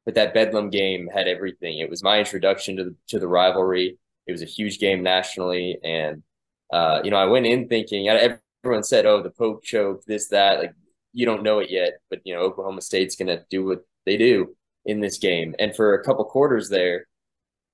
But 0.05 0.15
that 0.15 0.33
Bedlam 0.33 0.69
game 0.69 1.09
had 1.13 1.27
everything. 1.27 1.79
It 1.79 1.89
was 1.89 2.01
my 2.01 2.19
introduction 2.19 2.77
to 2.77 2.86
the 2.86 2.95
to 3.09 3.19
the 3.19 3.27
rivalry. 3.27 3.97
It 4.25 4.31
was 4.31 4.41
a 4.41 4.45
huge 4.45 4.79
game 4.79 5.03
nationally, 5.03 5.77
and 5.83 6.24
uh, 6.71 7.01
you 7.03 7.12
know, 7.12 7.17
I 7.17 7.25
went 7.25 7.45
in 7.45 7.67
thinking 7.67 8.09
everyone 8.09 8.83
said, 8.83 9.05
"Oh, 9.05 9.21
the 9.21 9.29
Pope 9.29 9.63
choke, 9.63 10.03
this, 10.05 10.27
that." 10.29 10.59
Like 10.59 10.74
you 11.13 11.25
don't 11.25 11.43
know 11.43 11.59
it 11.59 11.69
yet, 11.69 12.00
but 12.09 12.21
you 12.25 12.36
know, 12.36 12.41
Oklahoma 12.41 12.81
State's 12.81 13.15
gonna 13.15 13.43
do 13.50 13.65
what 13.65 13.86
they 14.05 14.17
do 14.17 14.55
in 14.86 15.00
this 15.00 15.17
game. 15.17 15.55
And 15.59 15.75
for 15.75 15.93
a 15.93 16.03
couple 16.03 16.25
quarters 16.25 16.69
there, 16.69 17.07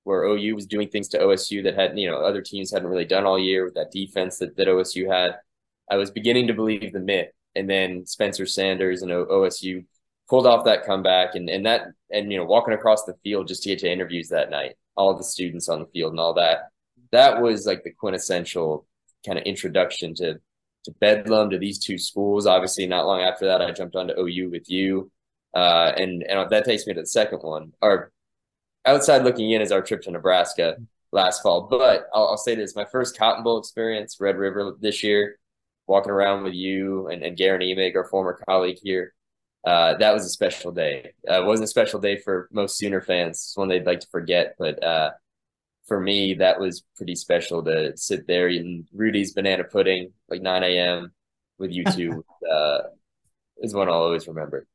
where 0.04 0.24
OU 0.24 0.54
was 0.54 0.66
doing 0.66 0.88
things 0.88 1.08
to 1.08 1.18
OSU 1.18 1.62
that 1.64 1.74
had 1.74 1.98
you 1.98 2.10
know 2.10 2.18
other 2.18 2.42
teams 2.42 2.70
hadn't 2.70 2.88
really 2.88 3.04
done 3.04 3.24
all 3.24 3.38
year 3.38 3.64
with 3.64 3.74
that 3.74 3.90
defense 3.90 4.38
that 4.38 4.56
that 4.56 4.68
OSU 4.68 5.10
had, 5.10 5.36
I 5.90 5.96
was 5.96 6.10
beginning 6.10 6.46
to 6.48 6.54
believe 6.54 6.92
the 6.92 7.00
myth. 7.00 7.30
And 7.56 7.70
then 7.70 8.04
Spencer 8.06 8.46
Sanders 8.46 9.02
and 9.02 9.12
OSU 9.12 9.84
pulled 10.28 10.46
off 10.46 10.64
that 10.64 10.84
comeback, 10.84 11.34
and 11.34 11.48
and 11.50 11.66
that 11.66 11.88
and 12.10 12.30
you 12.32 12.38
know 12.38 12.44
walking 12.44 12.74
across 12.74 13.04
the 13.04 13.14
field 13.24 13.48
just 13.48 13.62
to 13.64 13.70
get 13.70 13.80
to 13.80 13.92
interviews 13.92 14.28
that 14.28 14.50
night, 14.50 14.76
all 14.96 15.16
the 15.16 15.24
students 15.24 15.68
on 15.68 15.80
the 15.80 15.86
field 15.86 16.12
and 16.12 16.20
all 16.20 16.34
that 16.34 16.70
that 17.14 17.40
was 17.40 17.66
like 17.66 17.84
the 17.84 17.90
quintessential 17.90 18.86
kind 19.24 19.38
of 19.38 19.44
introduction 19.44 20.14
to 20.16 20.40
to 20.84 20.92
Bedlam 21.00 21.50
to 21.50 21.58
these 21.58 21.78
two 21.78 21.96
schools. 21.96 22.46
Obviously, 22.46 22.86
not 22.86 23.06
long 23.06 23.22
after 23.22 23.46
that, 23.46 23.62
I 23.62 23.72
jumped 23.72 23.96
onto 23.96 24.12
OU 24.18 24.50
with 24.50 24.68
you, 24.68 25.10
uh, 25.54 25.92
and 25.96 26.22
and 26.22 26.50
that 26.50 26.64
takes 26.64 26.86
me 26.86 26.94
to 26.94 27.00
the 27.00 27.06
second 27.06 27.40
one. 27.40 27.72
Our 27.80 28.12
outside 28.84 29.24
looking 29.24 29.50
in 29.50 29.62
is 29.62 29.72
our 29.72 29.80
trip 29.80 30.02
to 30.02 30.10
Nebraska 30.10 30.76
last 31.12 31.42
fall. 31.42 31.62
But 31.62 32.06
I'll, 32.12 32.28
I'll 32.28 32.36
say 32.36 32.54
this: 32.54 32.76
my 32.76 32.84
first 32.84 33.16
Cotton 33.16 33.44
Bowl 33.44 33.58
experience, 33.58 34.18
Red 34.20 34.36
River 34.36 34.76
this 34.78 35.02
year, 35.02 35.38
walking 35.86 36.12
around 36.12 36.44
with 36.44 36.54
you 36.54 37.08
and 37.08 37.22
and 37.22 37.36
Guerin 37.36 37.62
Emig, 37.62 37.96
our 37.96 38.04
former 38.04 38.38
colleague 38.46 38.78
here. 38.82 39.14
Uh, 39.64 39.96
that 39.96 40.12
was 40.12 40.26
a 40.26 40.28
special 40.28 40.72
day. 40.72 41.14
Uh, 41.28 41.40
it 41.40 41.46
wasn't 41.46 41.64
a 41.64 41.68
special 41.68 41.98
day 41.98 42.18
for 42.18 42.48
most 42.52 42.76
Sooner 42.76 43.00
fans. 43.00 43.36
It's 43.36 43.56
one 43.56 43.68
they'd 43.68 43.86
like 43.86 44.00
to 44.00 44.08
forget, 44.08 44.56
but 44.58 44.82
uh, 44.84 45.12
for 45.86 46.00
me, 46.00 46.34
that 46.34 46.58
was 46.58 46.84
pretty 46.96 47.14
special 47.14 47.62
to 47.64 47.96
sit 47.96 48.26
there 48.26 48.48
eating 48.48 48.86
Rudy's 48.92 49.32
banana 49.32 49.64
pudding 49.64 50.12
like 50.28 50.40
9 50.42 50.62
a.m. 50.62 51.12
with 51.58 51.72
you 51.72 51.84
two. 51.84 52.24
uh, 52.50 52.78
is 53.58 53.74
one 53.74 53.88
I'll 53.88 53.94
always 53.94 54.26
remember. 54.26 54.66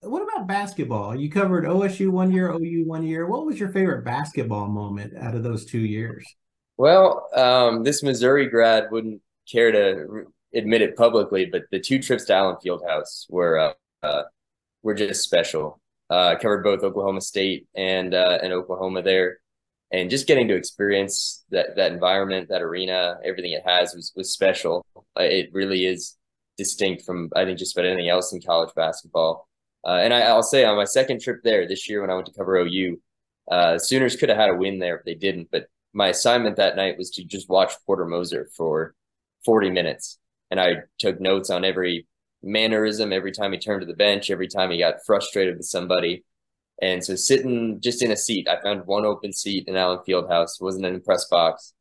What 0.00 0.22
about 0.22 0.46
basketball? 0.46 1.16
You 1.16 1.30
covered 1.30 1.64
OSU 1.64 2.10
one 2.10 2.30
year, 2.30 2.50
OU 2.50 2.84
one 2.86 3.02
year. 3.02 3.26
What 3.26 3.46
was 3.46 3.58
your 3.58 3.70
favorite 3.70 4.04
basketball 4.04 4.68
moment 4.68 5.16
out 5.16 5.34
of 5.34 5.42
those 5.42 5.64
two 5.64 5.80
years? 5.80 6.24
Well, 6.76 7.28
um, 7.34 7.82
this 7.82 8.04
Missouri 8.04 8.48
grad 8.48 8.84
wouldn't 8.92 9.20
care 9.50 9.72
to 9.72 10.26
admit 10.54 10.82
it 10.82 10.96
publicly, 10.96 11.46
but 11.46 11.64
the 11.72 11.80
two 11.80 12.00
trips 12.00 12.24
to 12.26 12.34
Allen 12.34 12.56
Fieldhouse 12.64 13.26
were 13.28 13.58
uh, 13.58 13.72
uh, 14.02 14.22
were 14.82 14.94
just 14.94 15.24
special. 15.24 15.80
Uh, 16.10 16.36
covered 16.36 16.62
both 16.62 16.82
Oklahoma 16.82 17.20
State 17.20 17.66
and 17.74 18.14
uh, 18.14 18.38
and 18.40 18.52
Oklahoma 18.52 19.02
there, 19.02 19.38
and 19.90 20.10
just 20.10 20.26
getting 20.26 20.48
to 20.48 20.54
experience 20.54 21.44
that 21.50 21.76
that 21.76 21.92
environment, 21.92 22.48
that 22.48 22.62
arena, 22.62 23.18
everything 23.24 23.52
it 23.52 23.62
has 23.64 23.94
was 23.94 24.12
was 24.14 24.32
special. 24.32 24.84
Uh, 24.96 25.22
it 25.22 25.50
really 25.52 25.86
is 25.86 26.16
distinct 26.56 27.04
from 27.04 27.30
I 27.34 27.44
think 27.44 27.58
just 27.58 27.76
about 27.76 27.86
anything 27.86 28.08
else 28.08 28.32
in 28.32 28.40
college 28.40 28.70
basketball. 28.74 29.48
Uh, 29.86 30.00
and 30.02 30.12
I, 30.12 30.34
will 30.34 30.42
say 30.42 30.64
on 30.64 30.76
my 30.76 30.84
second 30.84 31.20
trip 31.20 31.40
there 31.44 31.66
this 31.66 31.88
year 31.88 32.00
when 32.00 32.10
I 32.10 32.14
went 32.14 32.26
to 32.26 32.32
cover 32.32 32.56
OU, 32.56 33.00
uh, 33.50 33.78
Sooners 33.78 34.16
could 34.16 34.28
have 34.28 34.36
had 34.36 34.50
a 34.50 34.56
win 34.56 34.78
there 34.78 34.96
if 34.96 35.04
they 35.04 35.14
didn't. 35.14 35.48
But 35.50 35.68
my 35.92 36.08
assignment 36.08 36.56
that 36.56 36.76
night 36.76 36.98
was 36.98 37.10
to 37.12 37.24
just 37.24 37.48
watch 37.48 37.72
Porter 37.86 38.04
Moser 38.04 38.48
for 38.56 38.94
40 39.44 39.70
minutes, 39.70 40.18
and 40.50 40.60
I 40.60 40.82
took 40.98 41.20
notes 41.20 41.48
on 41.48 41.64
every 41.64 42.06
mannerism 42.42 43.12
every 43.12 43.32
time 43.32 43.52
he 43.52 43.58
turned 43.58 43.80
to 43.80 43.86
the 43.86 43.94
bench, 43.94 44.30
every 44.30 44.48
time 44.48 44.70
he 44.70 44.78
got 44.78 45.04
frustrated 45.06 45.56
with 45.56 45.66
somebody. 45.66 46.24
And 46.80 47.04
so 47.04 47.16
sitting 47.16 47.80
just 47.80 48.02
in 48.02 48.12
a 48.12 48.16
seat, 48.16 48.48
I 48.48 48.60
found 48.60 48.86
one 48.86 49.04
open 49.04 49.32
seat 49.32 49.64
in 49.66 49.76
Allen 49.76 50.00
Fieldhouse. 50.06 50.60
It 50.60 50.64
wasn't 50.64 50.86
an 50.86 51.00
press 51.00 51.26
box 51.28 51.74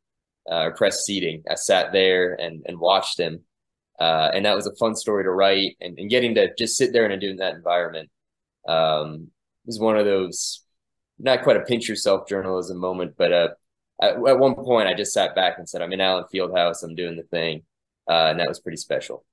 uh, 0.49 0.63
or 0.63 0.75
press 0.75 1.03
seating. 1.05 1.43
I 1.49 1.55
sat 1.55 1.91
there 1.91 2.33
and 2.33 2.63
and 2.67 2.79
watched 2.79 3.19
him, 3.19 3.41
uh, 3.99 4.31
and 4.33 4.45
that 4.45 4.55
was 4.55 4.67
a 4.67 4.75
fun 4.75 4.95
story 4.95 5.23
to 5.23 5.31
write. 5.31 5.77
And, 5.81 5.99
and 5.99 6.09
getting 6.09 6.35
to 6.35 6.53
just 6.57 6.77
sit 6.77 6.93
there 6.93 7.05
and 7.05 7.21
do 7.21 7.29
in 7.29 7.37
that 7.37 7.55
environment 7.55 8.09
um, 8.67 9.29
was 9.65 9.79
one 9.79 9.97
of 9.97 10.05
those 10.05 10.63
not 11.19 11.43
quite 11.43 11.57
a 11.57 11.61
pinch 11.61 11.89
yourself 11.89 12.27
journalism 12.27 12.77
moment, 12.77 13.15
but 13.17 13.31
uh, 13.31 13.47
at, 14.01 14.13
at 14.13 14.39
one 14.39 14.55
point 14.55 14.87
I 14.87 14.93
just 14.93 15.13
sat 15.13 15.35
back 15.35 15.57
and 15.57 15.67
said, 15.67 15.81
"I'm 15.81 15.93
in 15.93 16.01
Allen 16.01 16.25
Fieldhouse. 16.33 16.83
I'm 16.83 16.95
doing 16.95 17.17
the 17.17 17.23
thing," 17.23 17.63
uh, 18.09 18.27
and 18.29 18.39
that 18.39 18.47
was 18.47 18.59
pretty 18.59 18.77
special. 18.77 19.25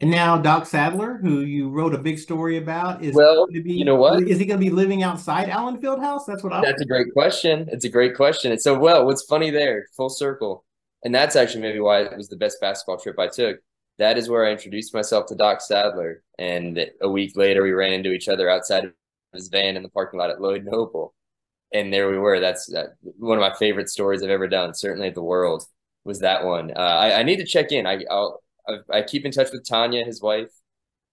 And 0.00 0.10
now 0.10 0.36
Doc 0.36 0.66
Sadler, 0.66 1.18
who 1.18 1.40
you 1.40 1.70
wrote 1.70 1.94
a 1.94 1.98
big 1.98 2.18
story 2.18 2.56
about, 2.56 3.02
is 3.02 3.14
well, 3.14 3.46
be, 3.46 3.62
you 3.64 3.84
know 3.84 3.94
what? 3.94 4.24
Is 4.24 4.38
he 4.38 4.44
going 4.44 4.58
to 4.58 4.64
be 4.64 4.70
living 4.70 5.02
outside 5.02 5.48
Allen 5.48 5.80
Fieldhouse? 5.80 6.26
That's 6.26 6.42
what 6.42 6.52
I. 6.52 6.62
That's 6.62 6.82
a 6.82 6.86
great 6.86 7.12
question. 7.12 7.68
It's 7.70 7.84
a 7.84 7.88
great 7.88 8.16
question. 8.16 8.50
And 8.50 8.60
so, 8.60 8.76
well, 8.78 9.06
what's 9.06 9.24
funny 9.24 9.50
there? 9.50 9.86
Full 9.96 10.08
circle, 10.08 10.64
and 11.04 11.14
that's 11.14 11.36
actually 11.36 11.62
maybe 11.62 11.78
why 11.78 12.02
it 12.02 12.16
was 12.16 12.28
the 12.28 12.36
best 12.36 12.60
basketball 12.60 12.98
trip 12.98 13.18
I 13.18 13.28
took. 13.28 13.58
That 13.98 14.18
is 14.18 14.28
where 14.28 14.44
I 14.44 14.50
introduced 14.50 14.92
myself 14.92 15.26
to 15.26 15.36
Doc 15.36 15.60
Sadler, 15.60 16.24
and 16.38 16.84
a 17.00 17.08
week 17.08 17.36
later 17.36 17.62
we 17.62 17.70
ran 17.70 17.92
into 17.92 18.12
each 18.12 18.28
other 18.28 18.50
outside 18.50 18.84
of 18.84 18.92
his 19.32 19.48
van 19.48 19.76
in 19.76 19.84
the 19.84 19.88
parking 19.88 20.18
lot 20.18 20.30
at 20.30 20.40
Lloyd 20.40 20.64
Noble, 20.64 21.14
and 21.72 21.92
there 21.92 22.10
we 22.10 22.18
were. 22.18 22.40
That's 22.40 22.66
that, 22.72 22.96
one 23.18 23.38
of 23.38 23.42
my 23.42 23.56
favorite 23.56 23.88
stories 23.88 24.24
I've 24.24 24.30
ever 24.30 24.48
done. 24.48 24.74
Certainly 24.74 25.10
the 25.10 25.22
world 25.22 25.62
was 26.04 26.18
that 26.18 26.44
one. 26.44 26.72
Uh, 26.72 26.80
I, 26.80 27.20
I 27.20 27.22
need 27.22 27.36
to 27.36 27.46
check 27.46 27.70
in. 27.70 27.86
I, 27.86 28.04
I'll 28.10 28.42
I, 28.68 28.98
I 28.98 29.02
keep 29.02 29.24
in 29.24 29.32
touch 29.32 29.50
with 29.52 29.66
Tanya, 29.66 30.04
his 30.04 30.20
wife, 30.20 30.50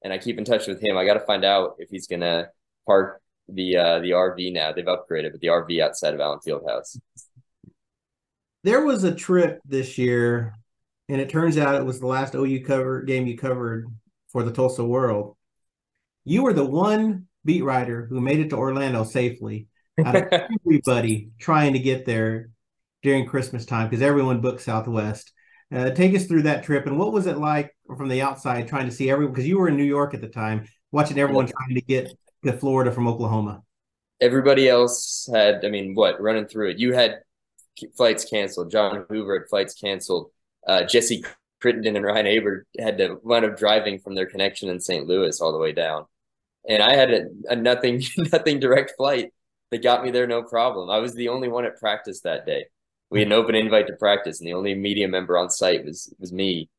and 0.03 0.11
I 0.13 0.17
keep 0.17 0.37
in 0.37 0.45
touch 0.45 0.67
with 0.67 0.83
him. 0.83 0.97
I 0.97 1.05
got 1.05 1.15
to 1.15 1.19
find 1.21 1.45
out 1.45 1.75
if 1.79 1.89
he's 1.89 2.07
gonna 2.07 2.49
park 2.85 3.21
the 3.47 3.77
uh, 3.77 3.99
the 3.99 4.11
RV 4.11 4.53
now. 4.53 4.71
They've 4.71 4.85
upgraded, 4.85 5.31
but 5.31 5.41
the 5.41 5.47
RV 5.47 5.81
outside 5.81 6.13
of 6.13 6.19
Allen 6.19 6.39
Fieldhouse. 6.45 6.97
There 8.63 8.85
was 8.85 9.03
a 9.03 9.13
trip 9.13 9.59
this 9.65 9.97
year, 9.97 10.53
and 11.09 11.19
it 11.19 11.29
turns 11.29 11.57
out 11.57 11.75
it 11.75 11.85
was 11.85 11.99
the 11.99 12.07
last 12.07 12.35
OU 12.35 12.63
cover 12.65 13.01
game 13.01 13.27
you 13.27 13.37
covered 13.37 13.87
for 14.31 14.43
the 14.43 14.51
Tulsa 14.51 14.83
World. 14.83 15.35
You 16.23 16.43
were 16.43 16.53
the 16.53 16.65
one 16.65 17.27
beat 17.43 17.63
writer 17.63 18.05
who 18.05 18.21
made 18.21 18.39
it 18.39 18.49
to 18.51 18.57
Orlando 18.57 19.03
safely 19.03 19.67
out 20.05 20.15
of 20.15 20.27
everybody 20.31 21.31
trying 21.39 21.73
to 21.73 21.79
get 21.79 22.05
there 22.05 22.49
during 23.01 23.25
Christmas 23.25 23.65
time 23.65 23.89
because 23.89 24.03
everyone 24.03 24.41
booked 24.41 24.61
Southwest. 24.61 25.31
Uh, 25.73 25.89
take 25.89 26.13
us 26.13 26.25
through 26.25 26.41
that 26.41 26.63
trip 26.63 26.85
and 26.85 26.99
what 26.99 27.13
was 27.13 27.27
it 27.27 27.37
like 27.37 27.73
from 27.95 28.09
the 28.09 28.21
outside 28.21 28.67
trying 28.67 28.85
to 28.85 28.91
see 28.91 29.09
everyone 29.09 29.33
because 29.33 29.47
you 29.47 29.57
were 29.57 29.69
in 29.69 29.77
New 29.77 29.83
York 29.83 30.13
at 30.13 30.19
the 30.19 30.27
time, 30.27 30.65
watching 30.91 31.17
everyone 31.17 31.47
trying 31.47 31.75
to 31.75 31.81
get 31.81 32.13
to 32.43 32.53
Florida 32.53 32.91
from 32.91 33.07
Oklahoma. 33.07 33.63
Everybody 34.19 34.67
else 34.67 35.29
had, 35.33 35.63
I 35.63 35.69
mean, 35.69 35.95
what 35.95 36.21
running 36.21 36.45
through 36.45 36.71
it? 36.71 36.79
You 36.79 36.93
had 36.93 37.19
flights 37.95 38.25
canceled. 38.25 38.69
John 38.69 39.05
Hoover 39.09 39.39
had 39.39 39.49
flights 39.49 39.73
canceled. 39.73 40.31
Uh, 40.67 40.83
Jesse 40.83 41.23
Crittenden 41.61 41.95
and 41.95 42.05
Ryan 42.05 42.27
Aber 42.27 42.65
had 42.77 42.97
to 42.97 43.19
wind 43.23 43.45
up 43.45 43.57
driving 43.57 43.99
from 43.99 44.15
their 44.15 44.25
connection 44.25 44.69
in 44.69 44.79
St. 44.79 45.07
Louis 45.07 45.39
all 45.39 45.51
the 45.51 45.57
way 45.57 45.71
down, 45.71 46.05
and 46.67 46.83
I 46.83 46.95
had 46.95 47.11
a, 47.11 47.25
a 47.49 47.55
nothing 47.55 48.03
nothing 48.17 48.59
direct 48.59 48.93
flight 48.97 49.31
that 49.69 49.83
got 49.83 50.03
me 50.03 50.11
there 50.11 50.27
no 50.27 50.43
problem. 50.43 50.89
I 50.89 50.99
was 50.99 51.13
the 51.13 51.29
only 51.29 51.47
one 51.47 51.65
at 51.65 51.79
practice 51.79 52.21
that 52.21 52.45
day 52.45 52.65
we 53.11 53.19
had 53.19 53.27
an 53.27 53.33
open 53.33 53.55
invite 53.55 53.87
to 53.87 53.93
practice, 53.93 54.39
and 54.39 54.47
the 54.47 54.53
only 54.53 54.73
media 54.73 55.07
member 55.07 55.37
on 55.37 55.49
site 55.49 55.85
was 55.85 56.13
was 56.17 56.31
me. 56.31 56.69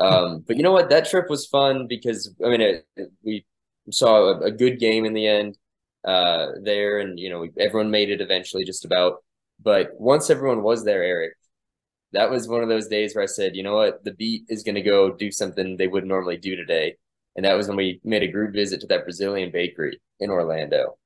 Um, 0.00 0.42
but 0.46 0.56
you 0.56 0.62
know 0.62 0.72
what? 0.72 0.88
That 0.88 1.08
trip 1.08 1.28
was 1.28 1.46
fun 1.46 1.86
because 1.86 2.34
I 2.44 2.48
mean, 2.48 2.62
it, 2.62 2.86
it, 2.96 3.12
we 3.22 3.44
saw 3.90 4.30
a, 4.30 4.40
a, 4.44 4.50
good 4.50 4.80
game 4.80 5.04
in 5.04 5.12
the 5.12 5.26
end 5.26 5.58
uh, 6.04 6.46
there, 6.62 6.98
and 6.98 7.20
you 7.20 7.28
know, 7.28 7.40
we, 7.40 7.50
everyone 7.58 7.90
made 7.90 8.10
it 8.10 8.22
eventually, 8.22 8.64
just 8.64 8.86
about. 8.86 9.22
But 9.62 9.90
once 9.98 10.30
everyone 10.30 10.62
was 10.62 10.82
there, 10.84 11.04
Eric, 11.04 11.34
that 12.12 12.30
was 12.30 12.48
one 12.48 12.62
of 12.62 12.68
those 12.70 12.88
days 12.88 13.14
where 13.14 13.22
I 13.22 13.26
said, 13.26 13.54
you 13.54 13.62
know 13.62 13.76
what, 13.76 14.02
the 14.02 14.14
beat 14.14 14.44
is 14.48 14.62
going 14.62 14.74
to 14.76 14.82
go 14.82 15.12
do 15.12 15.30
something 15.30 15.76
they 15.76 15.88
wouldn't 15.88 16.08
normally 16.08 16.38
do 16.38 16.56
today, 16.56 16.96
and 17.36 17.44
that 17.44 17.54
was 17.54 17.68
when 17.68 17.76
we 17.76 18.00
made 18.02 18.22
a 18.22 18.32
group 18.32 18.54
visit 18.54 18.80
to 18.80 18.86
that 18.86 19.04
Brazilian 19.04 19.50
bakery 19.52 20.00
in 20.20 20.30
Orlando. 20.30 20.96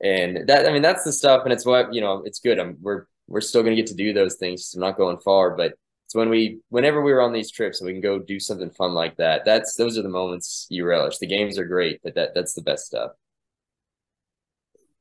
And 0.00 0.48
that, 0.48 0.66
I 0.68 0.72
mean, 0.72 0.82
that's 0.82 1.04
the 1.04 1.12
stuff, 1.12 1.42
and 1.42 1.52
it's 1.52 1.66
what 1.66 1.92
you 1.92 2.00
know. 2.00 2.22
It's 2.24 2.38
good. 2.38 2.60
I'm, 2.60 2.78
we're 2.80 3.06
we're 3.26 3.40
still 3.40 3.62
going 3.62 3.74
to 3.76 3.80
get 3.80 3.88
to 3.88 3.96
do 3.96 4.12
those 4.12 4.36
things. 4.36 4.74
I'm 4.74 4.80
not 4.80 4.96
going 4.96 5.18
far, 5.18 5.56
but 5.56 5.74
it's 6.06 6.14
when 6.14 6.28
we, 6.28 6.60
whenever 6.68 7.00
we 7.02 7.12
were 7.12 7.22
on 7.22 7.32
these 7.32 7.50
trips 7.50 7.80
we 7.80 7.92
can 7.92 8.02
go 8.02 8.18
do 8.18 8.38
something 8.38 8.70
fun 8.70 8.92
like 8.92 9.16
that. 9.16 9.44
That's 9.44 9.76
those 9.76 9.96
are 9.96 10.02
the 10.02 10.08
moments 10.08 10.66
you 10.68 10.84
relish. 10.84 11.18
The 11.18 11.26
games 11.26 11.58
are 11.58 11.64
great, 11.64 12.00
but 12.04 12.14
that 12.16 12.34
that's 12.34 12.52
the 12.52 12.62
best 12.62 12.86
stuff. 12.86 13.12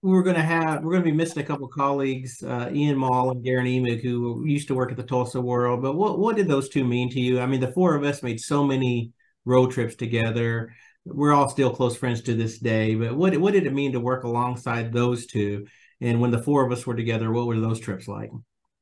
We're 0.01 0.23
going 0.23 0.37
to 0.37 0.41
have 0.41 0.83
we're 0.83 0.93
going 0.93 1.03
to 1.03 1.11
be 1.11 1.17
missing 1.17 1.43
a 1.43 1.45
couple 1.45 1.67
colleagues, 1.67 2.41
uh, 2.41 2.71
Ian 2.73 2.97
Mall 2.97 3.31
and 3.31 3.43
Guerin 3.43 3.67
Emig, 3.67 4.01
who 4.01 4.45
used 4.45 4.67
to 4.69 4.75
work 4.75 4.89
at 4.89 4.97
the 4.97 5.03
Tulsa 5.03 5.39
World. 5.39 5.81
But 5.81 5.95
what 5.95 6.17
what 6.17 6.37
did 6.37 6.47
those 6.47 6.69
two 6.69 6.83
mean 6.83 7.09
to 7.11 7.19
you? 7.19 7.39
I 7.39 7.45
mean, 7.45 7.59
the 7.59 7.71
four 7.71 7.93
of 7.93 8.03
us 8.03 8.23
made 8.23 8.39
so 8.39 8.63
many 8.63 9.11
road 9.45 9.71
trips 9.71 9.95
together. 9.95 10.73
We're 11.05 11.33
all 11.33 11.49
still 11.49 11.75
close 11.75 11.95
friends 11.95 12.21
to 12.21 12.35
this 12.35 12.57
day. 12.57 12.95
But 12.95 13.15
what 13.15 13.37
what 13.37 13.53
did 13.53 13.67
it 13.67 13.73
mean 13.73 13.91
to 13.91 13.99
work 13.99 14.23
alongside 14.23 14.91
those 14.91 15.25
two? 15.25 15.67
And 16.01 16.19
when 16.19 16.31
the 16.31 16.41
four 16.41 16.65
of 16.65 16.71
us 16.71 16.85
were 16.85 16.95
together, 16.95 17.31
what 17.31 17.45
were 17.45 17.59
those 17.59 17.79
trips 17.79 18.07
like? 18.07 18.31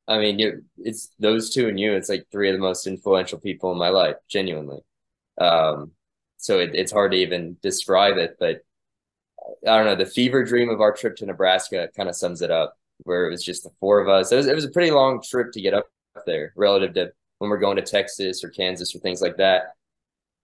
I 0.07 0.17
mean, 0.17 0.63
it's 0.77 1.09
those 1.19 1.51
two 1.51 1.67
and 1.67 1.79
you. 1.79 1.93
It's 1.93 2.09
like 2.09 2.25
three 2.31 2.49
of 2.49 2.55
the 2.55 2.61
most 2.61 2.87
influential 2.87 3.39
people 3.39 3.71
in 3.71 3.77
my 3.77 3.89
life, 3.89 4.15
genuinely. 4.27 4.79
Um, 5.39 5.91
so 6.37 6.59
it, 6.59 6.71
it's 6.73 6.91
hard 6.91 7.11
to 7.11 7.17
even 7.17 7.57
describe 7.61 8.17
it, 8.17 8.37
but 8.39 8.61
I 9.67 9.77
don't 9.77 9.85
know. 9.85 9.95
The 9.95 10.09
fever 10.09 10.43
dream 10.43 10.69
of 10.69 10.81
our 10.81 10.93
trip 10.93 11.15
to 11.17 11.25
Nebraska 11.25 11.89
kind 11.95 12.09
of 12.09 12.15
sums 12.15 12.41
it 12.41 12.49
up, 12.49 12.75
where 12.99 13.27
it 13.27 13.31
was 13.31 13.43
just 13.43 13.63
the 13.63 13.71
four 13.79 13.99
of 13.99 14.07
us. 14.07 14.31
It 14.31 14.37
was 14.37 14.47
it 14.47 14.55
was 14.55 14.65
a 14.65 14.71
pretty 14.71 14.91
long 14.91 15.21
trip 15.21 15.51
to 15.51 15.61
get 15.61 15.73
up 15.73 15.87
there, 16.25 16.53
relative 16.55 16.93
to 16.95 17.11
when 17.39 17.49
we're 17.49 17.57
going 17.57 17.75
to 17.75 17.81
Texas 17.81 18.43
or 18.43 18.49
Kansas 18.49 18.95
or 18.95 18.99
things 18.99 19.21
like 19.21 19.37
that. 19.37 19.73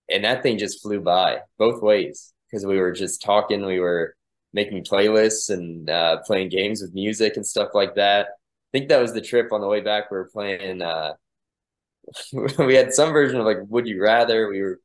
And 0.10 0.24
that 0.24 0.44
thing 0.44 0.58
just 0.58 0.82
flew 0.82 1.02
by 1.02 1.40
both 1.58 1.82
ways 1.82 2.34
because 2.50 2.66
we 2.66 2.78
were 2.78 2.92
just 2.92 3.22
talking. 3.22 3.66
We 3.66 3.80
were 3.80 4.16
making 4.56 4.86
playlists 4.86 5.50
and 5.50 5.90
uh, 5.90 6.18
playing 6.26 6.48
games 6.50 6.82
with 6.82 6.94
music 6.94 7.36
and 7.36 7.46
stuff 7.46 7.72
like 7.74 7.94
that. 7.96 8.28
I 8.28 8.78
think 8.78 8.90
that 8.90 9.02
was 9.02 9.14
the 9.14 9.22
trip 9.22 9.52
on 9.52 9.60
the 9.60 9.68
way 9.68 9.82
back. 9.82 10.10
We 10.10 10.18
were 10.18 10.30
playing. 10.32 10.82
Uh, 10.82 11.14
we 12.58 12.74
had 12.74 12.94
some 12.94 13.12
version 13.12 13.40
of 13.40 13.46
like 13.46 13.58
Would 13.68 13.86
You 13.86 14.02
Rather. 14.02 14.48
We 14.48 14.62
were 14.62 14.80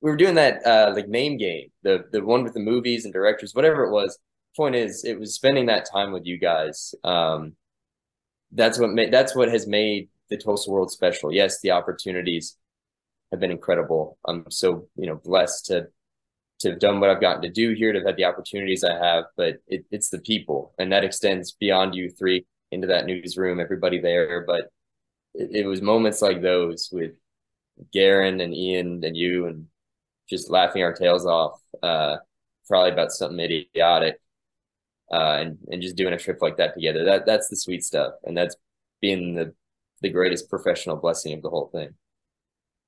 we 0.00 0.10
were 0.10 0.16
doing 0.16 0.36
that 0.36 0.64
uh, 0.64 0.92
like 0.94 1.08
name 1.08 1.36
game, 1.36 1.70
the 1.82 2.04
the 2.12 2.24
one 2.24 2.44
with 2.44 2.54
the 2.54 2.60
movies 2.60 3.04
and 3.04 3.12
directors, 3.12 3.54
whatever 3.54 3.84
it 3.84 3.90
was. 3.90 4.18
Point 4.56 4.76
is, 4.76 5.04
it 5.04 5.18
was 5.18 5.34
spending 5.34 5.66
that 5.66 5.88
time 5.92 6.12
with 6.12 6.24
you 6.24 6.38
guys. 6.38 6.94
Um, 7.04 7.54
that's 8.52 8.78
what 8.78 8.90
made 8.90 9.12
that's 9.12 9.34
what 9.34 9.50
has 9.50 9.66
made 9.66 10.08
the 10.30 10.36
Tulsa 10.36 10.70
World 10.70 10.92
special. 10.92 11.32
Yes, 11.32 11.60
the 11.60 11.72
opportunities 11.72 12.56
have 13.32 13.40
been 13.40 13.50
incredible. 13.50 14.16
I'm 14.26 14.48
so 14.50 14.88
you 14.96 15.06
know 15.06 15.16
blessed 15.16 15.66
to 15.66 15.88
to 16.60 16.70
have 16.70 16.78
done 16.78 17.00
what 17.00 17.10
I've 17.10 17.20
gotten 17.20 17.42
to 17.42 17.50
do 17.50 17.72
here, 17.72 17.92
to 17.92 18.00
have 18.00 18.06
had 18.06 18.16
the 18.16 18.24
opportunities 18.24 18.82
I 18.84 18.94
have, 18.94 19.24
but 19.36 19.58
it, 19.68 19.84
it's 19.90 20.10
the 20.10 20.18
people, 20.18 20.74
and 20.78 20.92
that 20.92 21.04
extends 21.04 21.52
beyond 21.52 21.94
you 21.94 22.10
three 22.10 22.46
into 22.70 22.88
that 22.88 23.06
newsroom, 23.06 23.60
everybody 23.60 24.00
there. 24.00 24.44
But 24.46 24.70
it, 25.34 25.62
it 25.62 25.66
was 25.66 25.80
moments 25.80 26.20
like 26.20 26.42
those 26.42 26.90
with 26.92 27.12
Guerin 27.92 28.40
and 28.40 28.54
Ian 28.54 29.04
and 29.04 29.16
you, 29.16 29.46
and 29.46 29.66
just 30.28 30.50
laughing 30.50 30.82
our 30.82 30.92
tails 30.92 31.26
off, 31.26 31.60
uh, 31.82 32.16
probably 32.66 32.92
about 32.92 33.12
something 33.12 33.38
idiotic, 33.38 34.20
uh, 35.12 35.38
and 35.40 35.58
and 35.70 35.80
just 35.80 35.96
doing 35.96 36.12
a 36.12 36.18
trip 36.18 36.38
like 36.42 36.56
that 36.56 36.74
together. 36.74 37.04
That 37.04 37.24
that's 37.24 37.48
the 37.48 37.56
sweet 37.56 37.84
stuff, 37.84 38.14
and 38.24 38.36
that's 38.36 38.56
being 39.00 39.34
the 39.34 39.54
the 40.00 40.10
greatest 40.10 40.50
professional 40.50 40.96
blessing 40.96 41.32
of 41.34 41.42
the 41.42 41.50
whole 41.50 41.70
thing. 41.72 41.94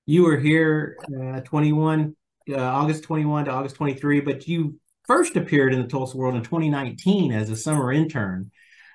You 0.07 0.25
were 0.25 0.39
here, 0.39 0.97
uh, 1.07 1.41
21, 1.41 2.17
uh, 2.55 2.61
August 2.61 3.03
21 3.05 3.47
to 3.47 3.51
August 3.51 3.77
23, 3.77 4.21
but 4.21 4.47
you 4.47 4.79
first 5.05 5.37
appeared 5.37 5.75
in 5.75 5.83
the 5.83 5.89
Tulsa 5.89 6.17
World 6.17 6.35
in 6.35 6.43
2019 6.43 7.33
as 7.33 7.51
a 7.51 7.57
summer 7.57 7.93
intern. 7.93 8.51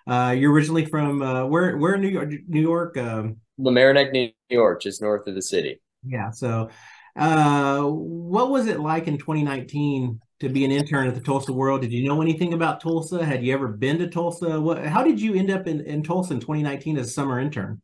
Uh, 0.07 0.35
you're 0.37 0.51
originally 0.51 0.85
from 0.85 1.21
uh, 1.21 1.45
where? 1.45 1.77
Where 1.77 1.95
in 1.95 2.01
New 2.01 2.09
York? 2.09 2.29
New 2.47 2.61
York. 2.61 2.97
Um, 2.97 3.37
Mamaroneck, 3.59 4.11
New 4.11 4.29
York, 4.49 4.81
just 4.81 5.01
north 5.01 5.27
of 5.27 5.35
the 5.35 5.41
city. 5.41 5.81
Yeah. 6.03 6.29
So, 6.29 6.69
uh, 7.15 7.81
what 7.81 8.49
was 8.49 8.67
it 8.67 8.79
like 8.79 9.07
in 9.07 9.17
2019 9.17 10.19
to 10.41 10.49
be 10.49 10.65
an 10.65 10.71
intern 10.71 11.07
at 11.07 11.15
the 11.15 11.21
Tulsa 11.21 11.53
World? 11.53 11.81
Did 11.81 11.93
you 11.93 12.07
know 12.07 12.21
anything 12.21 12.53
about 12.53 12.81
Tulsa? 12.81 13.23
Had 13.25 13.43
you 13.43 13.53
ever 13.53 13.69
been 13.69 13.97
to 13.99 14.07
Tulsa? 14.07 14.59
What? 14.59 14.85
How 14.85 15.03
did 15.03 15.19
you 15.19 15.33
end 15.35 15.49
up 15.49 15.67
in, 15.67 15.81
in 15.81 16.03
Tulsa 16.03 16.33
in 16.33 16.39
2019 16.39 16.97
as 16.97 17.07
a 17.07 17.11
summer 17.11 17.39
intern? 17.39 17.81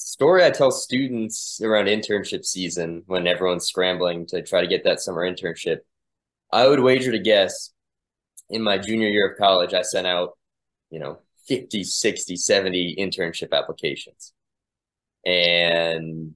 Story 0.00 0.44
I 0.44 0.50
tell 0.50 0.70
students 0.70 1.60
around 1.60 1.86
internship 1.86 2.44
season 2.44 3.02
when 3.06 3.26
everyone's 3.26 3.66
scrambling 3.66 4.26
to 4.26 4.42
try 4.42 4.60
to 4.60 4.68
get 4.68 4.84
that 4.84 5.00
summer 5.00 5.28
internship. 5.28 5.78
I 6.52 6.68
would 6.68 6.78
wager 6.78 7.10
to 7.10 7.18
guess 7.18 7.72
in 8.48 8.62
my 8.62 8.78
junior 8.78 9.08
year 9.08 9.32
of 9.32 9.38
college, 9.38 9.74
I 9.74 9.82
sent 9.82 10.06
out, 10.06 10.38
you 10.90 11.00
know, 11.00 11.18
50, 11.48 11.82
60, 11.82 12.36
70 12.36 12.94
internship 12.96 13.52
applications. 13.52 14.32
And 15.26 16.34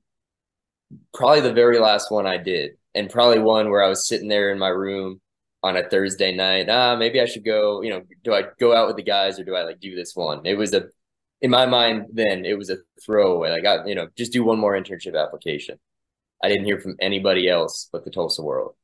probably 1.15 1.43
the 1.43 1.53
very 1.53 1.79
last 1.79 2.11
one 2.11 2.27
I 2.27 2.39
did, 2.39 2.73
and 2.97 3.09
probably 3.09 3.39
one 3.39 3.71
where 3.71 3.85
I 3.85 3.89
was 3.89 4.09
sitting 4.09 4.27
there 4.27 4.51
in 4.51 4.59
my 4.59 4.71
room 4.71 5.21
on 5.63 5.77
a 5.77 5.89
Thursday 5.89 6.35
night. 6.35 6.69
Ah, 6.69 6.97
maybe 6.97 7.21
I 7.21 7.27
should 7.27 7.45
go. 7.45 7.81
You 7.83 7.91
know, 7.91 8.03
do 8.25 8.35
I 8.35 8.43
go 8.59 8.75
out 8.75 8.89
with 8.89 8.97
the 8.97 9.05
guys 9.05 9.39
or 9.39 9.45
do 9.45 9.55
I 9.55 9.63
like 9.63 9.79
do 9.79 9.95
this 9.95 10.17
one? 10.17 10.45
It 10.45 10.59
was 10.59 10.75
a, 10.75 10.87
in 11.43 11.51
my 11.51 11.67
mind 11.67 12.07
then 12.13 12.45
it 12.47 12.57
was 12.57 12.71
a 12.71 12.79
throwaway. 13.05 13.51
Like 13.51 13.61
I, 13.61 13.63
got 13.63 13.89
you 13.89 13.95
know, 13.95 14.09
just 14.17 14.33
do 14.33 14.45
one 14.45 14.59
more 14.59 14.75
internship 14.75 15.21
application. 15.21 15.79
I 16.43 16.49
didn't 16.49 16.65
hear 16.65 16.81
from 16.81 16.97
anybody 17.01 17.49
else 17.49 17.89
but 17.93 18.05
the 18.05 18.11
Tulsa 18.11 18.43
World. 18.43 18.75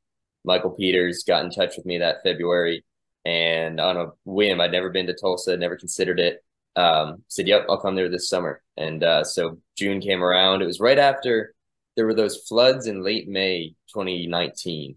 Michael 0.45 0.71
Peters 0.71 1.23
got 1.23 1.43
in 1.43 1.51
touch 1.51 1.75
with 1.75 1.85
me 1.85 1.97
that 1.97 2.23
February, 2.23 2.85
and 3.25 3.79
on 3.79 3.97
a 3.97 4.11
whim, 4.25 4.61
I'd 4.61 4.71
never 4.71 4.89
been 4.89 5.07
to 5.07 5.13
Tulsa, 5.13 5.57
never 5.57 5.75
considered 5.75 6.19
it. 6.19 6.43
Um, 6.75 7.23
said, 7.27 7.47
"Yep, 7.47 7.65
I'll 7.69 7.81
come 7.81 7.95
there 7.95 8.09
this 8.09 8.29
summer." 8.29 8.61
And 8.77 9.03
uh, 9.03 9.23
so 9.23 9.59
June 9.75 9.99
came 10.01 10.23
around. 10.23 10.61
It 10.61 10.67
was 10.67 10.79
right 10.79 10.99
after 10.99 11.53
there 11.95 12.05
were 12.05 12.13
those 12.13 12.37
floods 12.47 12.87
in 12.87 13.03
late 13.03 13.27
May 13.27 13.75
2019. 13.93 14.95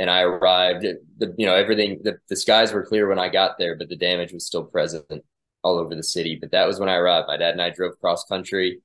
And 0.00 0.10
I 0.10 0.22
arrived, 0.22 0.82
the, 1.18 1.34
you 1.36 1.46
know, 1.46 1.54
everything, 1.54 2.00
the, 2.02 2.18
the 2.28 2.34
skies 2.34 2.72
were 2.72 2.84
clear 2.84 3.06
when 3.08 3.18
I 3.18 3.28
got 3.28 3.58
there, 3.58 3.76
but 3.76 3.88
the 3.88 3.96
damage 3.96 4.32
was 4.32 4.46
still 4.46 4.64
present 4.64 5.22
all 5.62 5.78
over 5.78 5.94
the 5.94 6.02
city. 6.02 6.38
But 6.40 6.50
that 6.52 6.66
was 6.66 6.78
when 6.80 6.88
I 6.88 6.96
arrived. 6.96 7.28
My 7.28 7.36
dad 7.36 7.52
and 7.52 7.62
I 7.62 7.70
drove 7.70 7.98
cross 8.00 8.24
country, 8.24 8.80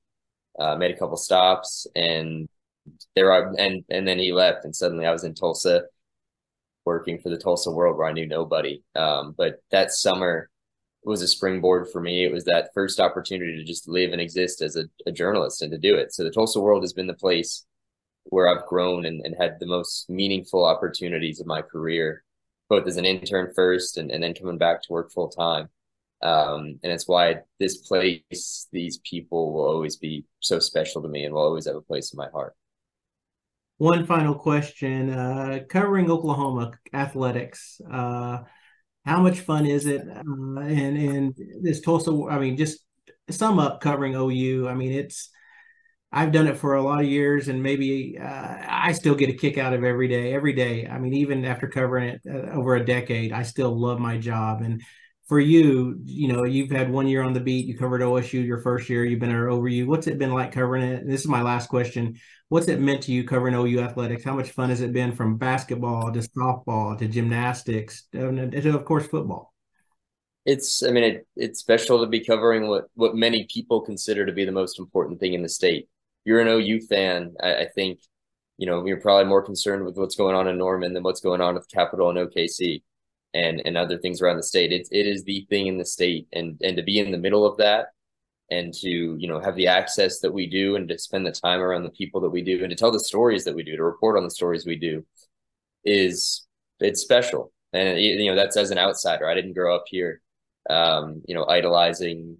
uh, 0.58 0.76
made 0.76 0.90
a 0.90 0.98
couple 0.98 1.16
stops, 1.16 1.86
and 1.94 2.48
there 3.14 3.32
are, 3.32 3.54
and, 3.58 3.84
and 3.90 4.06
then 4.06 4.18
he 4.18 4.32
left. 4.32 4.64
And 4.64 4.74
suddenly 4.74 5.06
I 5.06 5.12
was 5.12 5.24
in 5.24 5.34
Tulsa 5.34 5.84
working 6.84 7.18
for 7.18 7.28
the 7.28 7.38
Tulsa 7.38 7.70
World 7.70 7.98
where 7.98 8.06
I 8.06 8.12
knew 8.12 8.26
nobody. 8.26 8.82
Um, 8.94 9.34
but 9.36 9.62
that 9.70 9.92
summer, 9.92 10.48
was 11.04 11.22
a 11.22 11.28
springboard 11.28 11.88
for 11.88 12.00
me. 12.00 12.24
It 12.24 12.32
was 12.32 12.44
that 12.44 12.70
first 12.74 13.00
opportunity 13.00 13.56
to 13.56 13.64
just 13.64 13.88
live 13.88 14.12
and 14.12 14.20
exist 14.20 14.62
as 14.62 14.76
a, 14.76 14.84
a 15.06 15.12
journalist 15.12 15.62
and 15.62 15.70
to 15.72 15.78
do 15.78 15.96
it. 15.96 16.12
So 16.12 16.24
the 16.24 16.30
Tulsa 16.30 16.60
World 16.60 16.82
has 16.82 16.92
been 16.92 17.06
the 17.06 17.14
place 17.14 17.64
where 18.24 18.48
I've 18.48 18.66
grown 18.66 19.06
and, 19.06 19.24
and 19.24 19.34
had 19.38 19.58
the 19.58 19.66
most 19.66 20.10
meaningful 20.10 20.64
opportunities 20.64 21.40
of 21.40 21.46
my 21.46 21.62
career, 21.62 22.24
both 22.68 22.86
as 22.86 22.98
an 22.98 23.06
intern 23.06 23.52
first 23.54 23.96
and, 23.96 24.10
and 24.10 24.22
then 24.22 24.34
coming 24.34 24.58
back 24.58 24.82
to 24.82 24.92
work 24.92 25.10
full 25.10 25.28
time. 25.28 25.70
Um, 26.20 26.80
and 26.82 26.92
it's 26.92 27.06
why 27.06 27.36
this 27.60 27.76
place, 27.76 28.66
these 28.72 28.98
people 28.98 29.52
will 29.52 29.66
always 29.66 29.96
be 29.96 30.24
so 30.40 30.58
special 30.58 31.02
to 31.02 31.08
me 31.08 31.24
and 31.24 31.34
will 31.34 31.42
always 31.42 31.66
have 31.66 31.76
a 31.76 31.80
place 31.80 32.12
in 32.12 32.16
my 32.16 32.28
heart. 32.30 32.54
One 33.78 34.06
final 34.06 34.34
question, 34.34 35.10
uh, 35.10 35.60
covering 35.68 36.10
Oklahoma 36.10 36.72
athletics. 36.92 37.80
Uh, 37.88 38.38
how 39.04 39.22
much 39.22 39.40
fun 39.40 39.66
is 39.66 39.86
it? 39.86 40.02
Uh, 40.02 40.60
and 40.60 40.98
and 40.98 41.34
this 41.62 41.80
Tulsa, 41.80 42.10
I 42.28 42.40
mean, 42.40 42.56
just 42.56 42.80
sum 43.30 43.60
up 43.60 43.80
covering 43.80 44.14
OU. 44.14 44.66
I 44.68 44.74
mean, 44.74 44.92
it's 44.92 45.30
I've 46.10 46.32
done 46.32 46.46
it 46.46 46.56
for 46.56 46.74
a 46.74 46.82
lot 46.82 47.00
of 47.00 47.06
years, 47.06 47.48
and 47.48 47.62
maybe 47.62 48.18
uh, 48.18 48.56
I 48.66 48.92
still 48.92 49.14
get 49.14 49.30
a 49.30 49.34
kick 49.34 49.58
out 49.58 49.74
of 49.74 49.84
every 49.84 50.08
day. 50.08 50.34
Every 50.34 50.54
day, 50.54 50.86
I 50.86 50.98
mean, 50.98 51.14
even 51.14 51.44
after 51.44 51.68
covering 51.68 52.08
it 52.08 52.22
uh, 52.28 52.50
over 52.52 52.74
a 52.74 52.84
decade, 52.84 53.32
I 53.32 53.42
still 53.42 53.78
love 53.78 54.00
my 54.00 54.18
job. 54.18 54.62
And 54.62 54.82
for 55.28 55.38
you, 55.38 56.00
you 56.04 56.32
know, 56.32 56.44
you've 56.44 56.70
had 56.70 56.90
one 56.90 57.06
year 57.06 57.22
on 57.22 57.34
the 57.34 57.40
beat. 57.40 57.66
You 57.66 57.76
covered 57.76 58.00
OSU 58.00 58.44
your 58.44 58.58
first 58.58 58.88
year. 58.88 59.04
You've 59.04 59.20
been 59.20 59.30
at 59.30 59.36
OU. 59.36 59.86
What's 59.86 60.06
it 60.06 60.18
been 60.18 60.32
like 60.32 60.52
covering 60.52 60.82
it? 60.82 61.02
And 61.02 61.10
this 61.10 61.20
is 61.20 61.28
my 61.28 61.42
last 61.42 61.68
question 61.68 62.18
what's 62.48 62.68
it 62.68 62.80
meant 62.80 63.02
to 63.02 63.12
you 63.12 63.24
covering 63.24 63.54
OU 63.54 63.80
athletics? 63.80 64.24
How 64.24 64.34
much 64.34 64.50
fun 64.50 64.70
has 64.70 64.80
it 64.80 64.92
been 64.92 65.12
from 65.12 65.36
basketball 65.36 66.10
to 66.12 66.20
softball 66.20 66.98
to 66.98 67.06
gymnastics 67.06 68.04
to, 68.12 68.50
to 68.50 68.74
of 68.74 68.84
course, 68.86 69.06
football? 69.06 69.52
It's, 70.46 70.82
I 70.82 70.90
mean, 70.90 71.04
it, 71.04 71.26
it's 71.36 71.60
special 71.60 72.00
to 72.00 72.06
be 72.06 72.24
covering 72.24 72.68
what, 72.68 72.86
what 72.94 73.14
many 73.14 73.46
people 73.52 73.82
consider 73.82 74.24
to 74.24 74.32
be 74.32 74.46
the 74.46 74.52
most 74.52 74.78
important 74.78 75.20
thing 75.20 75.34
in 75.34 75.42
the 75.42 75.48
state. 75.48 75.88
You're 76.24 76.40
an 76.40 76.48
OU 76.48 76.80
fan. 76.88 77.34
I, 77.42 77.54
I 77.56 77.66
think, 77.74 78.00
you 78.56 78.66
know, 78.66 78.86
you're 78.86 79.00
probably 79.00 79.26
more 79.26 79.42
concerned 79.42 79.84
with 79.84 79.96
what's 79.98 80.16
going 80.16 80.34
on 80.34 80.48
in 80.48 80.56
Norman 80.56 80.94
than 80.94 81.02
what's 81.02 81.20
going 81.20 81.42
on 81.42 81.54
with 81.54 81.68
Capital 81.70 82.08
and 82.08 82.18
OKC 82.18 82.82
and, 83.34 83.62
and 83.64 83.76
other 83.76 83.98
things 83.98 84.20
around 84.20 84.36
the 84.36 84.42
state. 84.42 84.72
It, 84.72 84.88
it 84.90 85.06
is 85.06 85.24
the 85.24 85.46
thing 85.50 85.66
in 85.66 85.78
the 85.78 85.84
state. 85.84 86.28
And, 86.32 86.60
and 86.62 86.76
to 86.76 86.82
be 86.82 86.98
in 86.98 87.10
the 87.10 87.18
middle 87.18 87.46
of 87.46 87.56
that 87.58 87.88
and 88.50 88.72
to 88.72 88.88
you 88.88 89.28
know 89.28 89.40
have 89.40 89.56
the 89.56 89.66
access 89.66 90.20
that 90.20 90.32
we 90.32 90.46
do 90.46 90.76
and 90.76 90.88
to 90.88 90.98
spend 90.98 91.26
the 91.26 91.32
time 91.32 91.60
around 91.60 91.82
the 91.82 91.90
people 91.90 92.20
that 92.20 92.30
we 92.30 92.42
do 92.42 92.62
and 92.62 92.70
to 92.70 92.76
tell 92.76 92.90
the 92.90 93.00
stories 93.00 93.44
that 93.44 93.54
we 93.54 93.62
do 93.62 93.76
to 93.76 93.84
report 93.84 94.16
on 94.16 94.24
the 94.24 94.30
stories 94.30 94.66
we 94.66 94.76
do 94.76 95.04
is 95.84 96.46
it's 96.80 97.02
special 97.02 97.52
and 97.72 98.00
you 98.00 98.30
know 98.30 98.36
that's 98.36 98.56
as 98.56 98.70
an 98.70 98.78
outsider 98.78 99.28
i 99.28 99.34
didn't 99.34 99.54
grow 99.54 99.74
up 99.74 99.84
here 99.86 100.20
um, 100.70 101.22
you 101.26 101.34
know 101.34 101.46
idolizing 101.46 102.36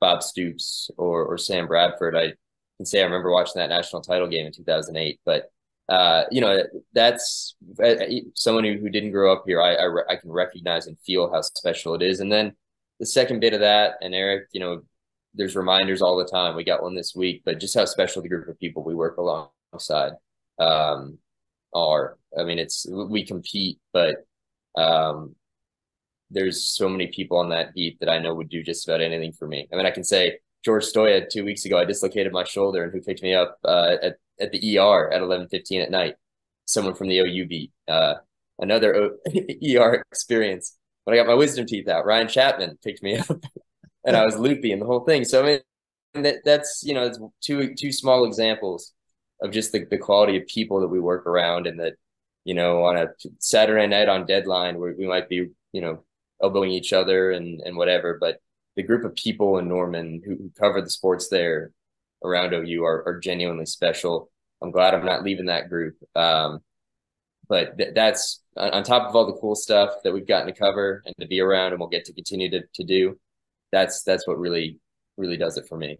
bob 0.00 0.22
stoops 0.22 0.90
or 0.96 1.24
or 1.24 1.38
sam 1.38 1.66
bradford 1.66 2.16
i 2.16 2.32
can 2.76 2.86
say 2.86 3.00
i 3.00 3.04
remember 3.04 3.30
watching 3.30 3.54
that 3.56 3.68
national 3.68 4.02
title 4.02 4.28
game 4.28 4.46
in 4.46 4.52
2008 4.52 5.20
but 5.24 5.50
uh, 5.88 6.24
you 6.30 6.40
know 6.40 6.62
that's 6.92 7.56
uh, 7.82 7.94
someone 8.34 8.64
who, 8.64 8.88
didn't 8.90 9.12
grow 9.12 9.32
up 9.32 9.44
here 9.46 9.62
I, 9.62 9.74
I 9.74 9.88
i 10.10 10.16
can 10.16 10.30
recognize 10.30 10.86
and 10.86 10.98
feel 11.00 11.32
how 11.32 11.40
special 11.40 11.94
it 11.94 12.02
is 12.02 12.20
and 12.20 12.30
then 12.30 12.54
the 13.00 13.06
second 13.06 13.40
bit 13.40 13.54
of 13.54 13.60
that 13.60 13.94
and 14.02 14.14
eric 14.14 14.48
you 14.52 14.60
know 14.60 14.82
there's 15.34 15.56
reminders 15.56 16.02
all 16.02 16.16
the 16.16 16.24
time. 16.24 16.56
We 16.56 16.64
got 16.64 16.82
one 16.82 16.94
this 16.94 17.14
week, 17.14 17.42
but 17.44 17.60
just 17.60 17.76
how 17.76 17.84
special 17.84 18.20
the 18.20 18.28
group 18.28 18.48
of 18.48 18.58
people 18.58 18.82
we 18.82 18.94
work 18.94 19.16
alongside 19.16 20.12
um, 20.58 21.18
are. 21.72 22.18
I 22.38 22.44
mean, 22.44 22.58
it's 22.58 22.86
we 22.90 23.24
compete, 23.24 23.78
but 23.92 24.26
um, 24.76 25.34
there's 26.30 26.62
so 26.62 26.88
many 26.88 27.06
people 27.06 27.38
on 27.38 27.50
that 27.50 27.72
beat 27.74 28.00
that 28.00 28.08
I 28.08 28.18
know 28.18 28.34
would 28.34 28.48
do 28.48 28.62
just 28.62 28.86
about 28.88 29.00
anything 29.00 29.32
for 29.32 29.46
me. 29.46 29.68
I 29.72 29.76
mean, 29.76 29.86
I 29.86 29.90
can 29.90 30.04
say 30.04 30.38
George 30.64 30.84
Stoia 30.84 31.28
two 31.28 31.44
weeks 31.44 31.64
ago, 31.64 31.78
I 31.78 31.84
dislocated 31.84 32.32
my 32.32 32.44
shoulder, 32.44 32.82
and 32.82 32.92
who 32.92 33.00
picked 33.00 33.22
me 33.22 33.34
up 33.34 33.58
uh, 33.64 33.96
at 34.02 34.16
at 34.40 34.52
the 34.52 34.78
ER 34.78 35.12
at 35.12 35.22
eleven 35.22 35.48
fifteen 35.48 35.80
at 35.80 35.90
night? 35.90 36.16
Someone 36.66 36.94
from 36.94 37.08
the 37.08 37.18
OU 37.18 37.46
beat. 37.46 37.72
Uh, 37.86 38.14
another 38.58 38.94
o- 38.94 39.16
ER 39.64 40.04
experience. 40.12 40.76
When 41.04 41.14
I 41.14 41.18
got 41.18 41.26
my 41.26 41.34
wisdom 41.34 41.66
teeth 41.66 41.88
out, 41.88 42.04
Ryan 42.04 42.28
Chapman 42.28 42.78
picked 42.82 43.02
me 43.02 43.16
up 43.18 43.40
and 44.04 44.16
I 44.16 44.24
was 44.24 44.38
loopy 44.38 44.72
and 44.72 44.80
the 44.80 44.86
whole 44.86 45.04
thing. 45.04 45.24
So 45.24 45.42
I 45.42 45.46
mean, 46.14 46.24
that 46.24 46.36
that's 46.44 46.82
you 46.84 46.94
know, 46.94 47.04
it's 47.04 47.18
two 47.40 47.74
two 47.74 47.92
small 47.92 48.24
examples 48.24 48.92
of 49.42 49.52
just 49.52 49.72
the, 49.72 49.84
the 49.84 49.98
quality 49.98 50.36
of 50.36 50.46
people 50.46 50.80
that 50.80 50.88
we 50.88 50.98
work 50.98 51.26
around, 51.26 51.66
and 51.66 51.78
that 51.80 51.94
you 52.44 52.54
know, 52.54 52.84
on 52.84 52.96
a 52.96 53.08
Saturday 53.38 53.86
night 53.86 54.08
on 54.08 54.26
deadline, 54.26 54.78
where 54.78 54.94
we 54.98 55.06
might 55.06 55.28
be 55.28 55.48
you 55.72 55.80
know 55.80 56.04
elbowing 56.42 56.70
each 56.70 56.92
other 56.92 57.30
and 57.30 57.60
and 57.60 57.76
whatever, 57.76 58.18
but 58.20 58.40
the 58.76 58.82
group 58.82 59.04
of 59.04 59.14
people 59.14 59.58
in 59.58 59.68
Norman 59.68 60.22
who, 60.24 60.36
who 60.36 60.50
cover 60.58 60.80
the 60.80 60.90
sports 60.90 61.28
there 61.28 61.72
around 62.24 62.52
OU 62.52 62.84
are, 62.84 63.06
are 63.06 63.20
genuinely 63.20 63.66
special. 63.66 64.30
I'm 64.62 64.70
glad 64.70 64.94
I'm 64.94 65.04
not 65.04 65.22
leaving 65.22 65.46
that 65.46 65.68
group. 65.68 65.94
Um, 66.14 66.60
but 67.48 67.78
th- 67.78 67.94
that's 67.94 68.42
on 68.56 68.82
top 68.82 69.08
of 69.08 69.16
all 69.16 69.26
the 69.26 69.38
cool 69.40 69.54
stuff 69.54 69.90
that 70.04 70.12
we've 70.12 70.26
gotten 70.26 70.52
to 70.52 70.58
cover 70.58 71.02
and 71.06 71.14
to 71.20 71.26
be 71.26 71.40
around 71.40 71.72
and 71.72 71.80
we'll 71.80 71.88
get 71.88 72.04
to 72.06 72.12
continue 72.12 72.50
to, 72.50 72.62
to 72.74 72.84
do 72.84 73.18
that's 73.72 74.02
that's 74.02 74.26
what 74.26 74.38
really 74.38 74.78
really 75.16 75.36
does 75.36 75.56
it 75.56 75.66
for 75.68 75.76
me. 75.76 75.98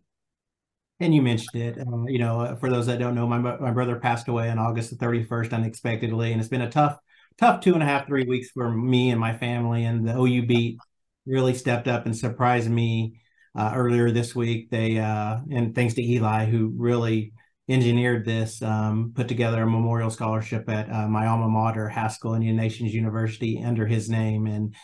and 1.00 1.14
you 1.14 1.22
mentioned 1.22 1.62
it. 1.62 1.78
Uh, 1.78 2.04
you 2.06 2.18
know, 2.18 2.40
uh, 2.40 2.56
for 2.56 2.70
those 2.70 2.86
that 2.86 2.98
don't 2.98 3.14
know, 3.14 3.26
my 3.26 3.38
my 3.38 3.70
brother 3.70 3.96
passed 3.96 4.28
away 4.28 4.48
on 4.50 4.58
August 4.58 4.90
the 4.90 4.96
31st 4.96 5.52
unexpectedly, 5.52 6.32
and 6.32 6.40
it's 6.40 6.50
been 6.50 6.62
a 6.62 6.70
tough, 6.70 6.98
tough 7.38 7.60
two 7.60 7.74
and 7.74 7.82
a 7.82 7.86
half, 7.86 8.06
three 8.06 8.24
weeks 8.24 8.50
for 8.50 8.70
me 8.70 9.10
and 9.10 9.20
my 9.20 9.36
family. 9.36 9.84
And 9.84 10.06
the 10.06 10.16
OU 10.18 10.46
beat 10.46 10.78
really 11.26 11.54
stepped 11.54 11.88
up 11.88 12.06
and 12.06 12.16
surprised 12.16 12.70
me 12.70 13.20
uh, 13.58 13.72
earlier 13.74 14.10
this 14.12 14.36
week. 14.36 14.70
They 14.70 14.98
uh, 14.98 15.38
and 15.50 15.74
thanks 15.74 15.94
to 15.94 16.02
Eli, 16.02 16.46
who 16.46 16.72
really 16.76 17.32
engineered 17.68 18.24
this, 18.24 18.62
um, 18.62 19.12
put 19.14 19.28
together 19.28 19.62
a 19.62 19.66
memorial 19.66 20.10
scholarship 20.10 20.68
at 20.70 20.90
uh, 20.90 21.08
my 21.08 21.26
alma 21.26 21.48
mater, 21.48 21.88
Haskell 21.88 22.34
Indian 22.34 22.56
Nations 22.56 22.94
University, 22.94 23.62
under 23.62 23.84
his 23.84 24.08
name. 24.08 24.46
And 24.46 24.74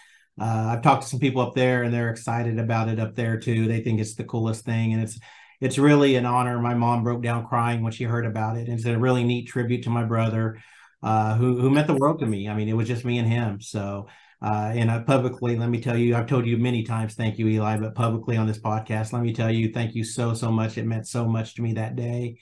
uh, 0.41 0.73
I've 0.73 0.83
talked 0.83 1.05
to 1.05 1.09
some 1.09 1.21
people 1.21 1.41
up 1.41 1.55
there, 1.55 1.85
and 1.85 1.95
they're 1.95 2.11
excited 2.11 2.59
about 2.59 2.89
it 2.89 2.99
up 2.99 3.15
there 3.15 3.39
too. 3.39 3.69
They 3.69 3.81
think 3.81 4.01
it's 4.01 4.17
the 4.17 4.25
coolest 4.25 4.65
thing, 4.65 4.93
and 4.93 5.03
it's 5.03 5.19
it's 5.61 5.79
really 5.79 6.17
an 6.17 6.27
honor. 6.27 6.59
My 6.59 6.75
mom 6.75 7.05
broke 7.05 7.23
down 7.23 7.47
crying 7.47 7.83
when 7.83 7.93
she 7.93 8.05
heard 8.05 8.27
about 8.27 8.59
it. 8.59 8.69
It's 8.69 8.85
a 8.87 8.99
really 8.99 9.23
neat 9.23 9.47
tribute 9.47 9.85
to 9.85 9.91
my 9.91 10.05
brother, 10.05 10.61
uh, 11.01 11.37
who 11.37 11.61
who 11.61 11.71
meant 11.71 11.87
the 11.87 11.95
world 11.95 12.19
to 12.19 12.27
me. 12.27 12.49
I 12.49 12.55
mean, 12.57 12.69
it 12.69 12.77
was 12.77 12.89
just 12.89 13.05
me 13.05 13.19
and 13.19 13.29
him. 13.29 13.61
So. 13.61 14.09
Uh, 14.45 14.73
and 14.75 14.91
I 14.91 14.99
publicly, 14.99 15.57
let 15.57 15.71
me 15.71 15.81
tell 15.81 15.97
you, 15.97 16.15
I've 16.15 16.27
told 16.27 16.45
you 16.47 16.59
many 16.59 16.83
times, 16.83 17.15
thank 17.15 17.39
you, 17.39 17.49
Eli, 17.49 17.79
but 17.79 17.95
publicly 17.95 18.37
on 18.37 18.47
this 18.47 18.59
podcast, 18.59 19.15
let 19.15 19.23
me 19.23 19.33
tell 19.33 19.51
you, 19.51 19.73
thank 19.73 19.95
you 19.95 20.05
so, 20.05 20.35
so 20.35 20.51
much. 20.51 20.77
It 20.77 20.85
meant 20.85 21.07
so 21.07 21.27
much 21.27 21.55
to 21.55 21.63
me 21.63 21.73
that 21.75 21.97
day. 21.97 22.39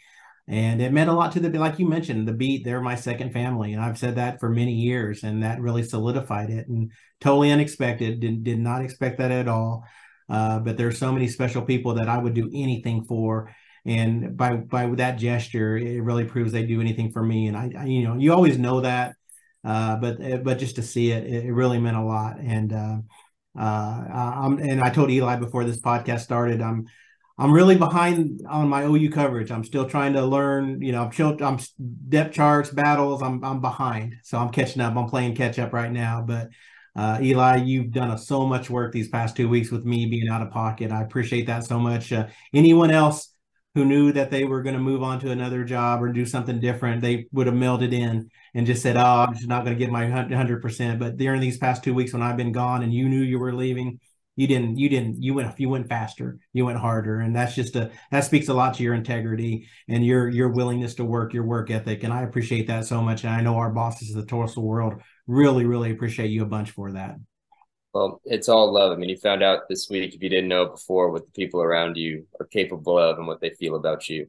And 0.48 0.82
it 0.82 0.92
meant 0.92 1.10
a 1.10 1.12
lot 1.12 1.30
to 1.32 1.40
the, 1.40 1.56
like 1.56 1.78
you 1.78 1.86
mentioned, 1.86 2.26
the 2.26 2.32
beat, 2.32 2.64
they're 2.64 2.80
my 2.80 2.96
second 2.96 3.32
family. 3.32 3.72
And 3.72 3.80
I've 3.80 3.98
said 3.98 4.16
that 4.16 4.40
for 4.40 4.48
many 4.50 4.72
years, 4.72 5.22
and 5.22 5.44
that 5.44 5.60
really 5.60 5.84
solidified 5.84 6.50
it 6.50 6.66
and 6.66 6.90
totally 7.20 7.52
unexpected. 7.52 8.18
Did, 8.18 8.42
did 8.42 8.58
not 8.58 8.82
expect 8.82 9.18
that 9.18 9.30
at 9.30 9.46
all. 9.46 9.84
Uh, 10.28 10.58
but 10.58 10.76
there's 10.76 10.98
so 10.98 11.12
many 11.12 11.28
special 11.28 11.62
people 11.62 11.94
that 11.94 12.08
I 12.08 12.18
would 12.18 12.34
do 12.34 12.50
anything 12.52 13.04
for. 13.04 13.54
And 13.84 14.36
by 14.36 14.56
by 14.56 14.86
that 14.96 15.18
gesture, 15.18 15.76
it 15.76 16.02
really 16.02 16.24
proves 16.24 16.50
they 16.50 16.66
do 16.66 16.80
anything 16.80 17.12
for 17.12 17.22
me. 17.22 17.46
And 17.46 17.56
I, 17.56 17.70
I 17.78 17.84
you 17.84 18.02
know, 18.02 18.16
you 18.16 18.32
always 18.32 18.58
know 18.58 18.80
that, 18.80 19.14
uh, 19.64 19.96
but 19.96 20.44
but 20.44 20.58
just 20.58 20.76
to 20.76 20.82
see 20.82 21.10
it, 21.10 21.44
it 21.44 21.52
really 21.52 21.78
meant 21.78 21.96
a 21.96 22.02
lot. 22.02 22.38
And 22.40 22.72
uh, 22.72 22.96
uh, 23.58 24.56
and 24.60 24.80
I 24.80 24.90
told 24.90 25.10
Eli 25.10 25.36
before 25.36 25.64
this 25.64 25.80
podcast 25.80 26.20
started, 26.20 26.60
I'm 26.60 26.86
I'm 27.38 27.52
really 27.52 27.76
behind 27.76 28.42
on 28.48 28.68
my 28.68 28.84
OU 28.84 29.10
coverage. 29.10 29.50
I'm 29.50 29.64
still 29.64 29.88
trying 29.88 30.12
to 30.14 30.24
learn. 30.24 30.82
You 30.82 30.92
know, 30.92 31.04
I'm 31.04 31.12
still 31.12 31.36
I'm 31.42 31.58
depth 32.08 32.34
charts, 32.34 32.70
battles. 32.70 33.22
I'm 33.22 33.42
I'm 33.44 33.60
behind, 33.60 34.16
so 34.22 34.38
I'm 34.38 34.50
catching 34.50 34.82
up. 34.82 34.96
I'm 34.96 35.08
playing 35.08 35.34
catch 35.34 35.58
up 35.58 35.72
right 35.72 35.90
now. 35.90 36.22
But 36.26 36.50
uh, 36.94 37.18
Eli, 37.22 37.56
you've 37.56 37.90
done 37.90 38.10
a, 38.10 38.18
so 38.18 38.46
much 38.46 38.68
work 38.68 38.92
these 38.92 39.08
past 39.08 39.36
two 39.36 39.48
weeks 39.48 39.70
with 39.70 39.84
me 39.84 40.06
being 40.06 40.28
out 40.28 40.42
of 40.42 40.50
pocket. 40.50 40.92
I 40.92 41.02
appreciate 41.02 41.46
that 41.46 41.64
so 41.64 41.78
much. 41.78 42.12
Uh, 42.12 42.26
anyone 42.52 42.90
else 42.90 43.31
who 43.74 43.84
knew 43.84 44.12
that 44.12 44.30
they 44.30 44.44
were 44.44 44.62
going 44.62 44.74
to 44.74 44.80
move 44.80 45.02
on 45.02 45.18
to 45.20 45.30
another 45.30 45.64
job 45.64 46.02
or 46.02 46.12
do 46.12 46.26
something 46.26 46.60
different, 46.60 47.00
they 47.00 47.26
would 47.32 47.46
have 47.46 47.56
melded 47.56 47.92
in 47.92 48.30
and 48.54 48.66
just 48.66 48.82
said, 48.82 48.96
"Oh, 48.96 49.26
I'm 49.26 49.34
just 49.34 49.48
not 49.48 49.64
going 49.64 49.76
to 49.76 49.82
get 49.82 49.90
my 49.90 50.08
hundred 50.08 50.60
percent." 50.62 50.98
But 50.98 51.16
during 51.16 51.40
these 51.40 51.58
past 51.58 51.82
two 51.82 51.94
weeks 51.94 52.12
when 52.12 52.22
I've 52.22 52.36
been 52.36 52.52
gone 52.52 52.82
and 52.82 52.92
you 52.92 53.08
knew 53.08 53.22
you 53.22 53.38
were 53.38 53.54
leaving 53.54 53.98
you 54.36 54.46
didn't 54.46 54.78
you 54.78 54.88
didn't 54.88 55.22
you 55.22 55.34
went 55.34 55.58
you 55.60 55.68
went 55.68 55.88
faster 55.88 56.38
you 56.52 56.64
went 56.64 56.78
harder. 56.78 57.20
And 57.20 57.34
that's 57.36 57.54
just 57.54 57.76
a 57.76 57.90
that 58.10 58.24
speaks 58.24 58.48
a 58.48 58.54
lot 58.54 58.74
to 58.74 58.82
your 58.82 58.94
integrity 58.94 59.68
and 59.88 60.04
your 60.04 60.28
your 60.28 60.48
willingness 60.48 60.94
to 60.96 61.04
work 61.04 61.34
your 61.34 61.44
work 61.44 61.70
ethic. 61.70 62.02
And 62.02 62.12
i 62.12 62.22
appreciate 62.22 62.66
that 62.68 62.86
so 62.86 63.02
much. 63.02 63.24
And 63.24 63.32
i 63.32 63.40
know 63.40 63.56
our 63.56 63.70
bosses 63.70 64.10
of 64.10 64.16
the 64.16 64.26
Tulsa 64.26 64.60
world 64.60 64.94
really 65.26 65.66
really 65.66 65.90
appreciate 65.90 66.30
you 66.30 66.42
a 66.42 66.46
bunch 66.46 66.70
for 66.70 66.92
that 66.92 67.16
well 67.92 68.20
it's 68.24 68.48
all 68.48 68.72
love 68.72 68.92
i 68.92 68.96
mean 68.96 69.08
you 69.08 69.16
found 69.16 69.42
out 69.42 69.68
this 69.68 69.88
week 69.90 70.14
if 70.14 70.22
you 70.22 70.28
didn't 70.28 70.48
know 70.48 70.66
before 70.66 71.10
what 71.10 71.24
the 71.24 71.32
people 71.32 71.60
around 71.60 71.96
you 71.96 72.26
are 72.40 72.46
capable 72.46 72.98
of 72.98 73.18
and 73.18 73.26
what 73.26 73.40
they 73.40 73.50
feel 73.50 73.76
about 73.76 74.08
you 74.08 74.26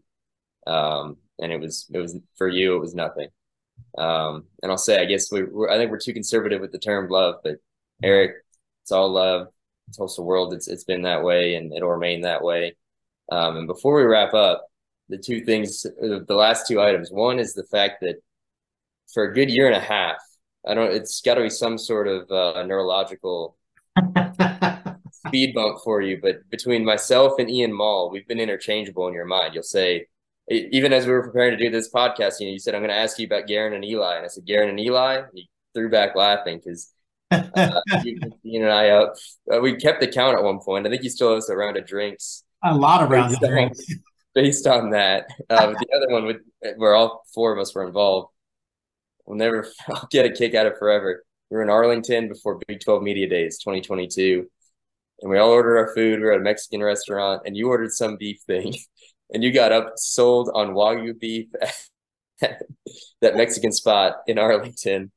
um 0.67 1.17
and 1.39 1.52
it 1.52 1.60
was 1.60 1.88
it 1.93 1.99
was 1.99 2.17
for 2.38 2.47
you 2.47 2.76
it 2.76 2.80
was 2.80 2.95
nothing 2.95 3.28
um 3.97 4.45
and 4.62 4.71
i'll 4.71 4.78
say 4.78 5.02
i 5.02 5.06
guess 5.06 5.32
we, 5.32 5.43
we're 5.43 5.69
i 5.69 5.78
think 5.78 5.91
we're 5.91 5.99
too 5.99 6.13
conservative 6.13 6.62
with 6.62 6.71
the 6.71 6.80
term 6.80 7.10
love 7.10 7.36
but 7.43 7.56
eric 8.04 8.36
it's 8.82 8.91
all 8.91 9.12
love 9.12 9.47
Tulsa 9.95 10.21
world, 10.21 10.54
it's 10.54 10.67
it's 10.67 10.84
been 10.84 11.04
that 11.04 11.23
way 11.23 11.56
and 11.56 11.73
it'll 11.73 11.89
remain 11.89 12.21
that 12.21 12.43
way. 12.43 12.76
Um, 13.32 13.58
and 13.58 13.67
before 13.67 13.95
we 13.95 14.04
wrap 14.04 14.34
up, 14.34 14.67
the 15.10 15.17
two 15.17 15.41
things, 15.41 15.84
the 15.84 16.26
last 16.30 16.67
two 16.67 16.82
items. 16.82 17.12
One 17.12 17.39
is 17.39 17.54
the 17.54 17.65
fact 17.65 18.02
that 18.02 18.15
for 19.13 19.26
a 19.26 19.34
good 19.34 19.49
year 19.49 19.67
and 19.67 19.76
a 19.76 19.80
half, 19.80 20.17
I 20.67 20.73
don't. 20.73 20.93
It's 20.93 21.21
got 21.21 21.36
to 21.36 21.41
be 21.41 21.49
some 21.49 21.78
sort 21.78 22.08
of 22.08 22.30
uh, 22.32 22.63
neurological 22.63 23.58
speed 25.12 25.54
bump 25.54 25.80
for 25.84 26.02
you. 26.02 26.19
But 26.21 26.49
between 26.49 26.86
myself 26.86 27.34
and 27.39 27.49
Ian 27.49 27.73
Mall, 27.73 28.10
we've 28.10 28.28
been 28.28 28.39
interchangeable 28.39 29.08
in 29.08 29.13
your 29.13 29.26
mind. 29.26 29.54
You'll 29.54 29.63
say, 29.63 30.08
even 30.49 30.93
as 30.93 31.06
we 31.06 31.12
were 31.12 31.23
preparing 31.23 31.58
to 31.58 31.63
do 31.63 31.69
this 31.69 31.91
podcast, 31.91 32.39
you 32.39 32.47
know, 32.47 32.54
you 32.54 32.60
said, 32.60 32.76
"I'm 32.76 32.82
going 32.82 32.89
to 32.89 32.95
ask 32.95 33.19
you 33.19 33.26
about 33.26 33.47
Guerin 33.47 33.73
and 33.73 33.86
Eli," 33.86 34.15
and 34.15 34.26
I 34.26 34.28
said, 34.28 34.45
"Guerin 34.45 34.69
and 34.69 34.80
Eli." 34.80 35.15
And 35.17 35.28
you 35.34 35.45
threw 35.73 35.89
back 35.89 36.15
laughing 36.15 36.62
because 36.63 36.93
uh, 37.32 37.80
Ian 38.06 38.34
and 38.63 38.71
I 38.71 38.89
up. 38.89 39.15
Uh, 39.52 39.60
we 39.60 39.76
kept 39.76 39.99
the 39.99 40.08
count 40.08 40.38
at 40.38 40.43
one 40.43 40.60
point. 40.60 40.88
I 40.88 40.89
think 40.89 41.02
he 41.02 41.10
still 41.10 41.36
has 41.36 41.49
a 41.49 41.56
round 41.56 41.78
of 41.78 41.86
drinks. 41.86 42.43
A 42.63 42.76
lot 42.76 43.04
of 43.04 43.10
rounds 43.10 43.34
of 43.34 43.39
drinks. 43.41 43.80
Based 44.36 44.65
on 44.65 44.91
that, 44.91 45.28
uh, 45.49 45.67
the 45.67 45.88
other 45.95 46.12
one, 46.12 46.26
with, 46.26 46.38
where 46.78 46.95
all 46.95 47.23
four 47.36 47.54
of 47.54 47.60
us 47.60 47.76
were 47.76 47.86
involved, 47.86 48.32
we'll 49.25 49.38
never 49.38 49.67
I'll 49.88 50.07
get 50.12 50.25
a 50.25 50.31
kick 50.31 50.55
out 50.55 50.65
of 50.65 50.77
forever. 50.77 51.23
We 51.49 51.57
were 51.57 51.63
in 51.63 51.69
Arlington 51.69 52.29
before 52.29 52.59
Big 52.67 52.79
12 52.79 53.03
Media 53.03 53.29
Days 53.29 53.59
2022, 53.59 54.47
and 55.21 55.31
we 55.31 55.38
all 55.38 55.51
ordered 55.51 55.77
our 55.77 55.93
food. 55.93 56.19
We 56.19 56.25
were 56.25 56.33
at 56.33 56.39
a 56.39 56.43
Mexican 56.43 56.81
restaurant, 56.81 57.43
and 57.45 57.55
you 57.55 57.67
ordered 57.67 57.91
some 57.91 58.17
beef 58.17 58.39
thing, 58.47 58.73
and 59.33 59.43
you 59.43 59.51
got 59.51 59.71
up 59.71 59.93
sold 59.95 60.49
on 60.53 60.69
Wagyu 60.69 61.19
beef 61.19 61.47
at 62.41 62.63
that 63.21 63.38
Mexican 63.38 63.71
spot 63.71 64.17
in 64.27 64.39
Arlington 64.39 65.12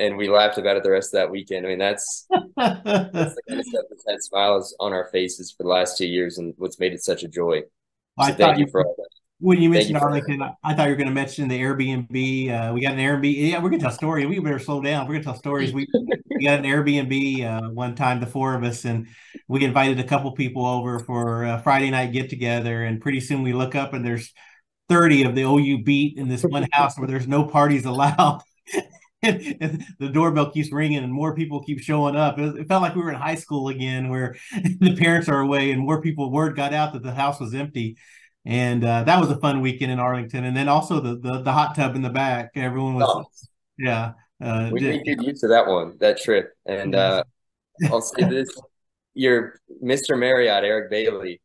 and 0.00 0.16
we 0.16 0.28
laughed 0.28 0.56
about 0.56 0.76
it 0.78 0.82
the 0.82 0.90
rest 0.90 1.14
of 1.14 1.18
that 1.18 1.30
weekend. 1.30 1.66
I 1.66 1.68
mean, 1.68 1.78
that's, 1.78 2.26
that's 2.30 2.44
the 2.54 3.42
kind 3.48 3.60
of 3.60 3.66
stuff 3.66 3.84
that's 3.90 4.04
had 4.08 4.20
smiles 4.22 4.74
on 4.80 4.94
our 4.94 5.08
faces 5.12 5.52
for 5.52 5.62
the 5.62 5.68
last 5.68 5.98
two 5.98 6.06
years, 6.06 6.38
and 6.38 6.54
what's 6.56 6.80
made 6.80 6.94
it 6.94 7.04
such 7.04 7.22
a 7.22 7.28
joy. 7.28 7.60
So 7.60 7.66
I 8.18 8.32
thank 8.32 8.58
you 8.58 8.66
for 8.66 8.84
all 8.84 8.94
that. 8.96 9.19
When 9.40 9.62
you 9.62 9.70
mentioned 9.70 9.96
Arlington, 9.96 10.42
I 10.62 10.74
thought 10.74 10.84
you 10.84 10.90
were 10.90 10.96
going 10.96 11.08
to 11.08 11.14
mention 11.14 11.48
the 11.48 11.58
Airbnb. 11.58 12.50
Uh, 12.50 12.74
we 12.74 12.82
got 12.82 12.92
an 12.92 12.98
Airbnb. 12.98 13.50
Yeah, 13.50 13.56
we're 13.56 13.70
going 13.70 13.80
to 13.80 13.86
tell 13.86 13.94
stories. 13.94 14.26
We 14.26 14.38
better 14.38 14.58
slow 14.58 14.82
down. 14.82 15.06
We're 15.06 15.14
going 15.14 15.22
to 15.22 15.24
tell 15.24 15.38
stories. 15.38 15.72
We, 15.72 15.86
we 16.30 16.44
got 16.44 16.58
an 16.58 16.66
Airbnb 16.66 17.44
uh, 17.44 17.70
one 17.70 17.94
time, 17.94 18.20
the 18.20 18.26
four 18.26 18.54
of 18.54 18.62
us, 18.64 18.84
and 18.84 19.06
we 19.48 19.64
invited 19.64 19.98
a 19.98 20.04
couple 20.04 20.30
people 20.32 20.66
over 20.66 20.98
for 20.98 21.44
a 21.44 21.58
Friday 21.58 21.90
night 21.90 22.12
get 22.12 22.28
together. 22.28 22.84
And 22.84 23.00
pretty 23.00 23.20
soon 23.20 23.42
we 23.42 23.54
look 23.54 23.74
up 23.74 23.94
and 23.94 24.04
there's 24.04 24.30
30 24.90 25.24
of 25.24 25.34
the 25.34 25.42
OU 25.42 25.84
beat 25.84 26.18
in 26.18 26.28
this 26.28 26.42
one 26.42 26.66
house 26.72 26.98
where 26.98 27.08
there's 27.08 27.28
no 27.28 27.44
parties 27.44 27.86
allowed. 27.86 28.42
and, 29.22 29.84
the 29.98 30.08
doorbell 30.08 30.50
keeps 30.50 30.70
ringing 30.70 31.02
and 31.02 31.12
more 31.12 31.34
people 31.34 31.62
keep 31.62 31.80
showing 31.80 32.16
up. 32.16 32.38
It, 32.38 32.56
it, 32.56 32.68
felt 32.68 32.82
like 32.82 32.94
we 32.94 33.02
were 33.02 33.10
in 33.10 33.16
high 33.16 33.36
school 33.36 33.68
again, 33.68 34.10
where 34.10 34.36
the 34.80 34.96
parents 34.96 35.28
are 35.28 35.40
away 35.40 35.70
and 35.70 35.80
more 35.80 36.02
people. 36.02 36.30
Word 36.30 36.56
got 36.56 36.74
out 36.74 36.92
that 36.92 37.02
the 37.02 37.14
house 37.14 37.40
was 37.40 37.54
empty, 37.54 37.96
and 38.50 38.84
uh, 38.84 39.04
that 39.04 39.20
was 39.20 39.30
a 39.30 39.36
fun 39.36 39.60
weekend 39.60 39.92
in 39.92 40.00
Arlington. 40.00 40.44
And 40.44 40.56
then 40.56 40.68
also 40.68 40.98
the 40.98 41.14
the, 41.16 41.42
the 41.42 41.52
hot 41.52 41.76
tub 41.76 41.94
in 41.94 42.02
the 42.02 42.10
back. 42.10 42.50
Everyone 42.56 42.94
was, 42.94 43.04
oh. 43.08 43.24
yeah. 43.78 44.14
Uh, 44.42 44.70
we 44.72 44.80
did 44.80 45.04
good 45.04 45.22
use 45.22 45.44
of 45.44 45.50
that 45.50 45.68
one, 45.68 45.96
that 46.00 46.20
trip. 46.20 46.52
And 46.66 46.96
uh, 46.96 47.22
I'll 47.90 48.00
say 48.00 48.28
this: 48.28 48.50
your 49.14 49.60
Mr. 49.82 50.18
Marriott, 50.18 50.64
Eric 50.64 50.90
Bailey. 50.90 51.40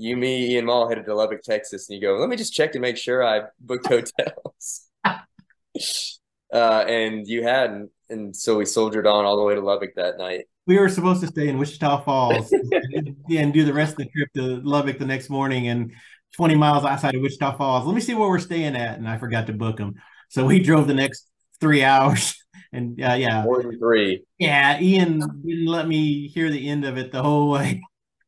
You, 0.00 0.16
me, 0.16 0.52
Ian 0.52 0.66
Mall 0.66 0.88
headed 0.88 1.06
to 1.06 1.14
Lubbock, 1.16 1.42
Texas, 1.42 1.88
and 1.88 1.96
you 1.96 2.06
go. 2.06 2.14
Let 2.14 2.28
me 2.28 2.36
just 2.36 2.52
check 2.52 2.70
to 2.72 2.78
make 2.78 2.96
sure 2.96 3.24
I 3.24 3.42
booked 3.58 3.86
hotels. 3.88 4.86
uh, 5.04 6.84
and 6.86 7.26
you 7.26 7.42
hadn't, 7.42 7.90
and 8.08 8.36
so 8.36 8.58
we 8.58 8.64
soldiered 8.64 9.08
on 9.08 9.24
all 9.24 9.36
the 9.36 9.42
way 9.42 9.56
to 9.56 9.60
Lubbock 9.60 9.96
that 9.96 10.18
night. 10.18 10.44
We 10.68 10.78
were 10.78 10.88
supposed 10.88 11.20
to 11.22 11.26
stay 11.26 11.48
in 11.48 11.58
Wichita 11.58 12.04
Falls 12.04 12.52
and, 12.52 13.16
and 13.28 13.52
do 13.52 13.64
the 13.64 13.72
rest 13.72 13.92
of 13.92 13.98
the 13.98 14.10
trip 14.10 14.28
to 14.34 14.60
Lubbock 14.62 14.98
the 14.98 15.06
next 15.06 15.30
morning, 15.30 15.66
and 15.66 15.92
20 16.36 16.54
miles 16.54 16.84
outside 16.84 17.14
of 17.14 17.22
Wichita 17.22 17.56
Falls. 17.56 17.86
Let 17.86 17.94
me 17.94 18.00
see 18.00 18.14
where 18.14 18.28
we're 18.28 18.38
staying 18.38 18.76
at, 18.76 18.98
and 18.98 19.08
I 19.08 19.18
forgot 19.18 19.46
to 19.46 19.52
book 19.52 19.76
them, 19.76 19.94
so 20.28 20.44
we 20.44 20.60
drove 20.60 20.86
the 20.86 20.94
next 20.94 21.28
three 21.60 21.82
hours. 21.82 22.34
And 22.70 23.02
uh, 23.02 23.14
yeah, 23.14 23.44
more 23.44 23.62
than 23.62 23.78
three. 23.78 24.24
Yeah, 24.38 24.78
Ian 24.78 25.20
didn't 25.20 25.66
let 25.66 25.88
me 25.88 26.28
hear 26.28 26.50
the 26.50 26.68
end 26.68 26.84
of 26.84 26.98
it 26.98 27.12
the 27.12 27.22
whole 27.22 27.50
way. 27.50 27.80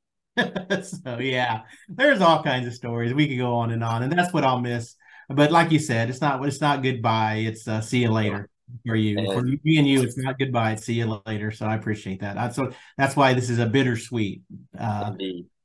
so 0.37 1.19
yeah, 1.19 1.63
there's 1.91 2.23
all 2.23 2.43
kinds 2.43 2.67
of 2.67 2.73
stories. 2.73 3.13
We 3.13 3.29
could 3.29 3.37
go 3.37 3.57
on 3.57 3.71
and 3.71 3.85
on, 3.85 4.03
and 4.03 4.11
that's 4.11 4.33
what 4.33 4.45
I'll 4.45 4.61
miss 4.61 4.97
but 5.31 5.53
like 5.53 5.71
you 5.71 5.79
said, 5.79 6.11
it's 6.11 6.21
not 6.21 6.45
it's 6.45 6.61
not 6.61 6.83
goodbye. 6.83 7.45
It's 7.47 7.67
uh, 7.69 7.81
see 7.81 8.01
you 8.01 8.11
later 8.11 8.49
for 8.85 8.97
you. 8.97 9.33
For 9.33 9.43
me 9.43 9.79
and 9.79 9.87
you, 9.87 10.03
it's 10.03 10.19
not 10.19 10.39
goodbye. 10.39 10.73
It's 10.73 10.85
see 10.85 10.95
you 10.95 11.21
later. 11.25 11.53
So 11.53 11.67
I 11.67 11.77
appreciate 11.77 12.21
that. 12.21 12.55
So 12.55 12.73
that's 12.99 13.15
why 13.15 13.35
this 13.35 13.49
is 13.49 13.61
a 13.61 13.67
bittersweet 13.67 14.43
uh, 14.79 15.13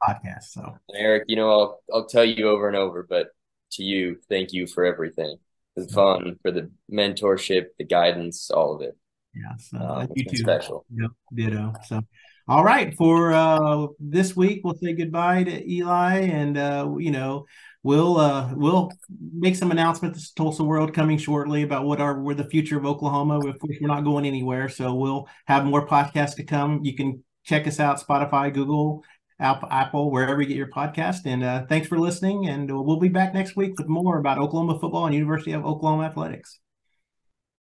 podcast. 0.03 0.45
So 0.51 0.77
Eric, 0.93 1.23
you 1.27 1.36
know, 1.36 1.49
I'll 1.49 1.79
I'll 1.93 2.05
tell 2.08 2.25
you 2.25 2.49
over 2.49 2.67
and 2.67 2.77
over, 2.77 3.05
but 3.08 3.27
to 3.73 3.84
you, 3.84 4.17
thank 4.29 4.53
you 4.53 4.67
for 4.67 4.86
everything. 4.86 5.38
The 5.75 5.88
fun, 5.88 6.38
for 6.41 6.51
the 6.51 6.71
mentorship, 6.91 7.65
the 7.77 7.84
guidance, 7.84 8.49
all 8.49 8.75
of 8.75 8.81
it. 8.81 8.97
Yeah, 9.36 9.55
so 9.58 9.77
um, 9.77 10.08
you 10.15 10.25
too. 10.25 10.38
Special. 10.38 10.86
Yep, 10.95 11.12
ditto. 11.34 11.73
So 11.86 11.99
All 12.47 12.63
right, 12.63 12.95
for 12.95 13.34
uh, 13.34 13.88
this 13.99 14.36
week, 14.36 14.62
we'll 14.63 14.77
say 14.81 14.93
goodbye 14.93 15.43
to 15.43 15.69
Eli, 15.69 16.19
and 16.19 16.58
uh, 16.58 16.95
you 16.97 17.12
know, 17.12 17.45
we'll 17.84 18.17
uh, 18.17 18.53
we'll 18.55 18.91
make 19.34 19.55
some 19.55 19.71
announcements 19.71 20.29
to 20.29 20.36
Tulsa 20.36 20.63
World 20.63 20.93
coming 20.93 21.17
shortly 21.17 21.63
about 21.63 21.86
what 21.86 21.99
are 21.99 22.21
where 22.21 22.36
the 22.36 22.45
future 22.45 22.77
of 22.77 22.86
Oklahoma. 22.86 23.39
Of 23.39 23.60
course, 23.60 23.77
we're 23.81 23.88
not 23.88 24.03
going 24.03 24.25
anywhere, 24.25 24.69
so 24.69 24.93
we'll 24.93 25.27
have 25.45 25.65
more 25.65 25.88
podcasts 25.88 26.36
to 26.36 26.43
come. 26.43 26.86
You 26.86 26.95
can 26.95 27.23
check 27.43 27.67
us 27.67 27.79
out 27.79 27.99
Spotify, 27.99 28.53
Google, 28.53 29.03
Apple, 29.39 30.12
wherever 30.12 30.41
you 30.41 30.48
get 30.48 30.58
your 30.58 30.69
podcast. 30.69 31.26
And 31.26 31.43
uh, 31.43 31.65
thanks 31.67 31.88
for 31.88 32.00
listening, 32.00 32.48
and 32.48 32.69
we'll 32.71 33.00
be 33.00 33.10
back 33.10 33.34
next 33.34 33.56
week 33.56 33.74
with 33.78 33.88
more 33.88 34.17
about 34.17 34.38
Oklahoma 34.38 34.80
football 34.80 35.06
and 35.06 35.15
University 35.15 35.52
of 35.52 35.65
Oklahoma 35.65 36.04
athletics. 36.04 36.60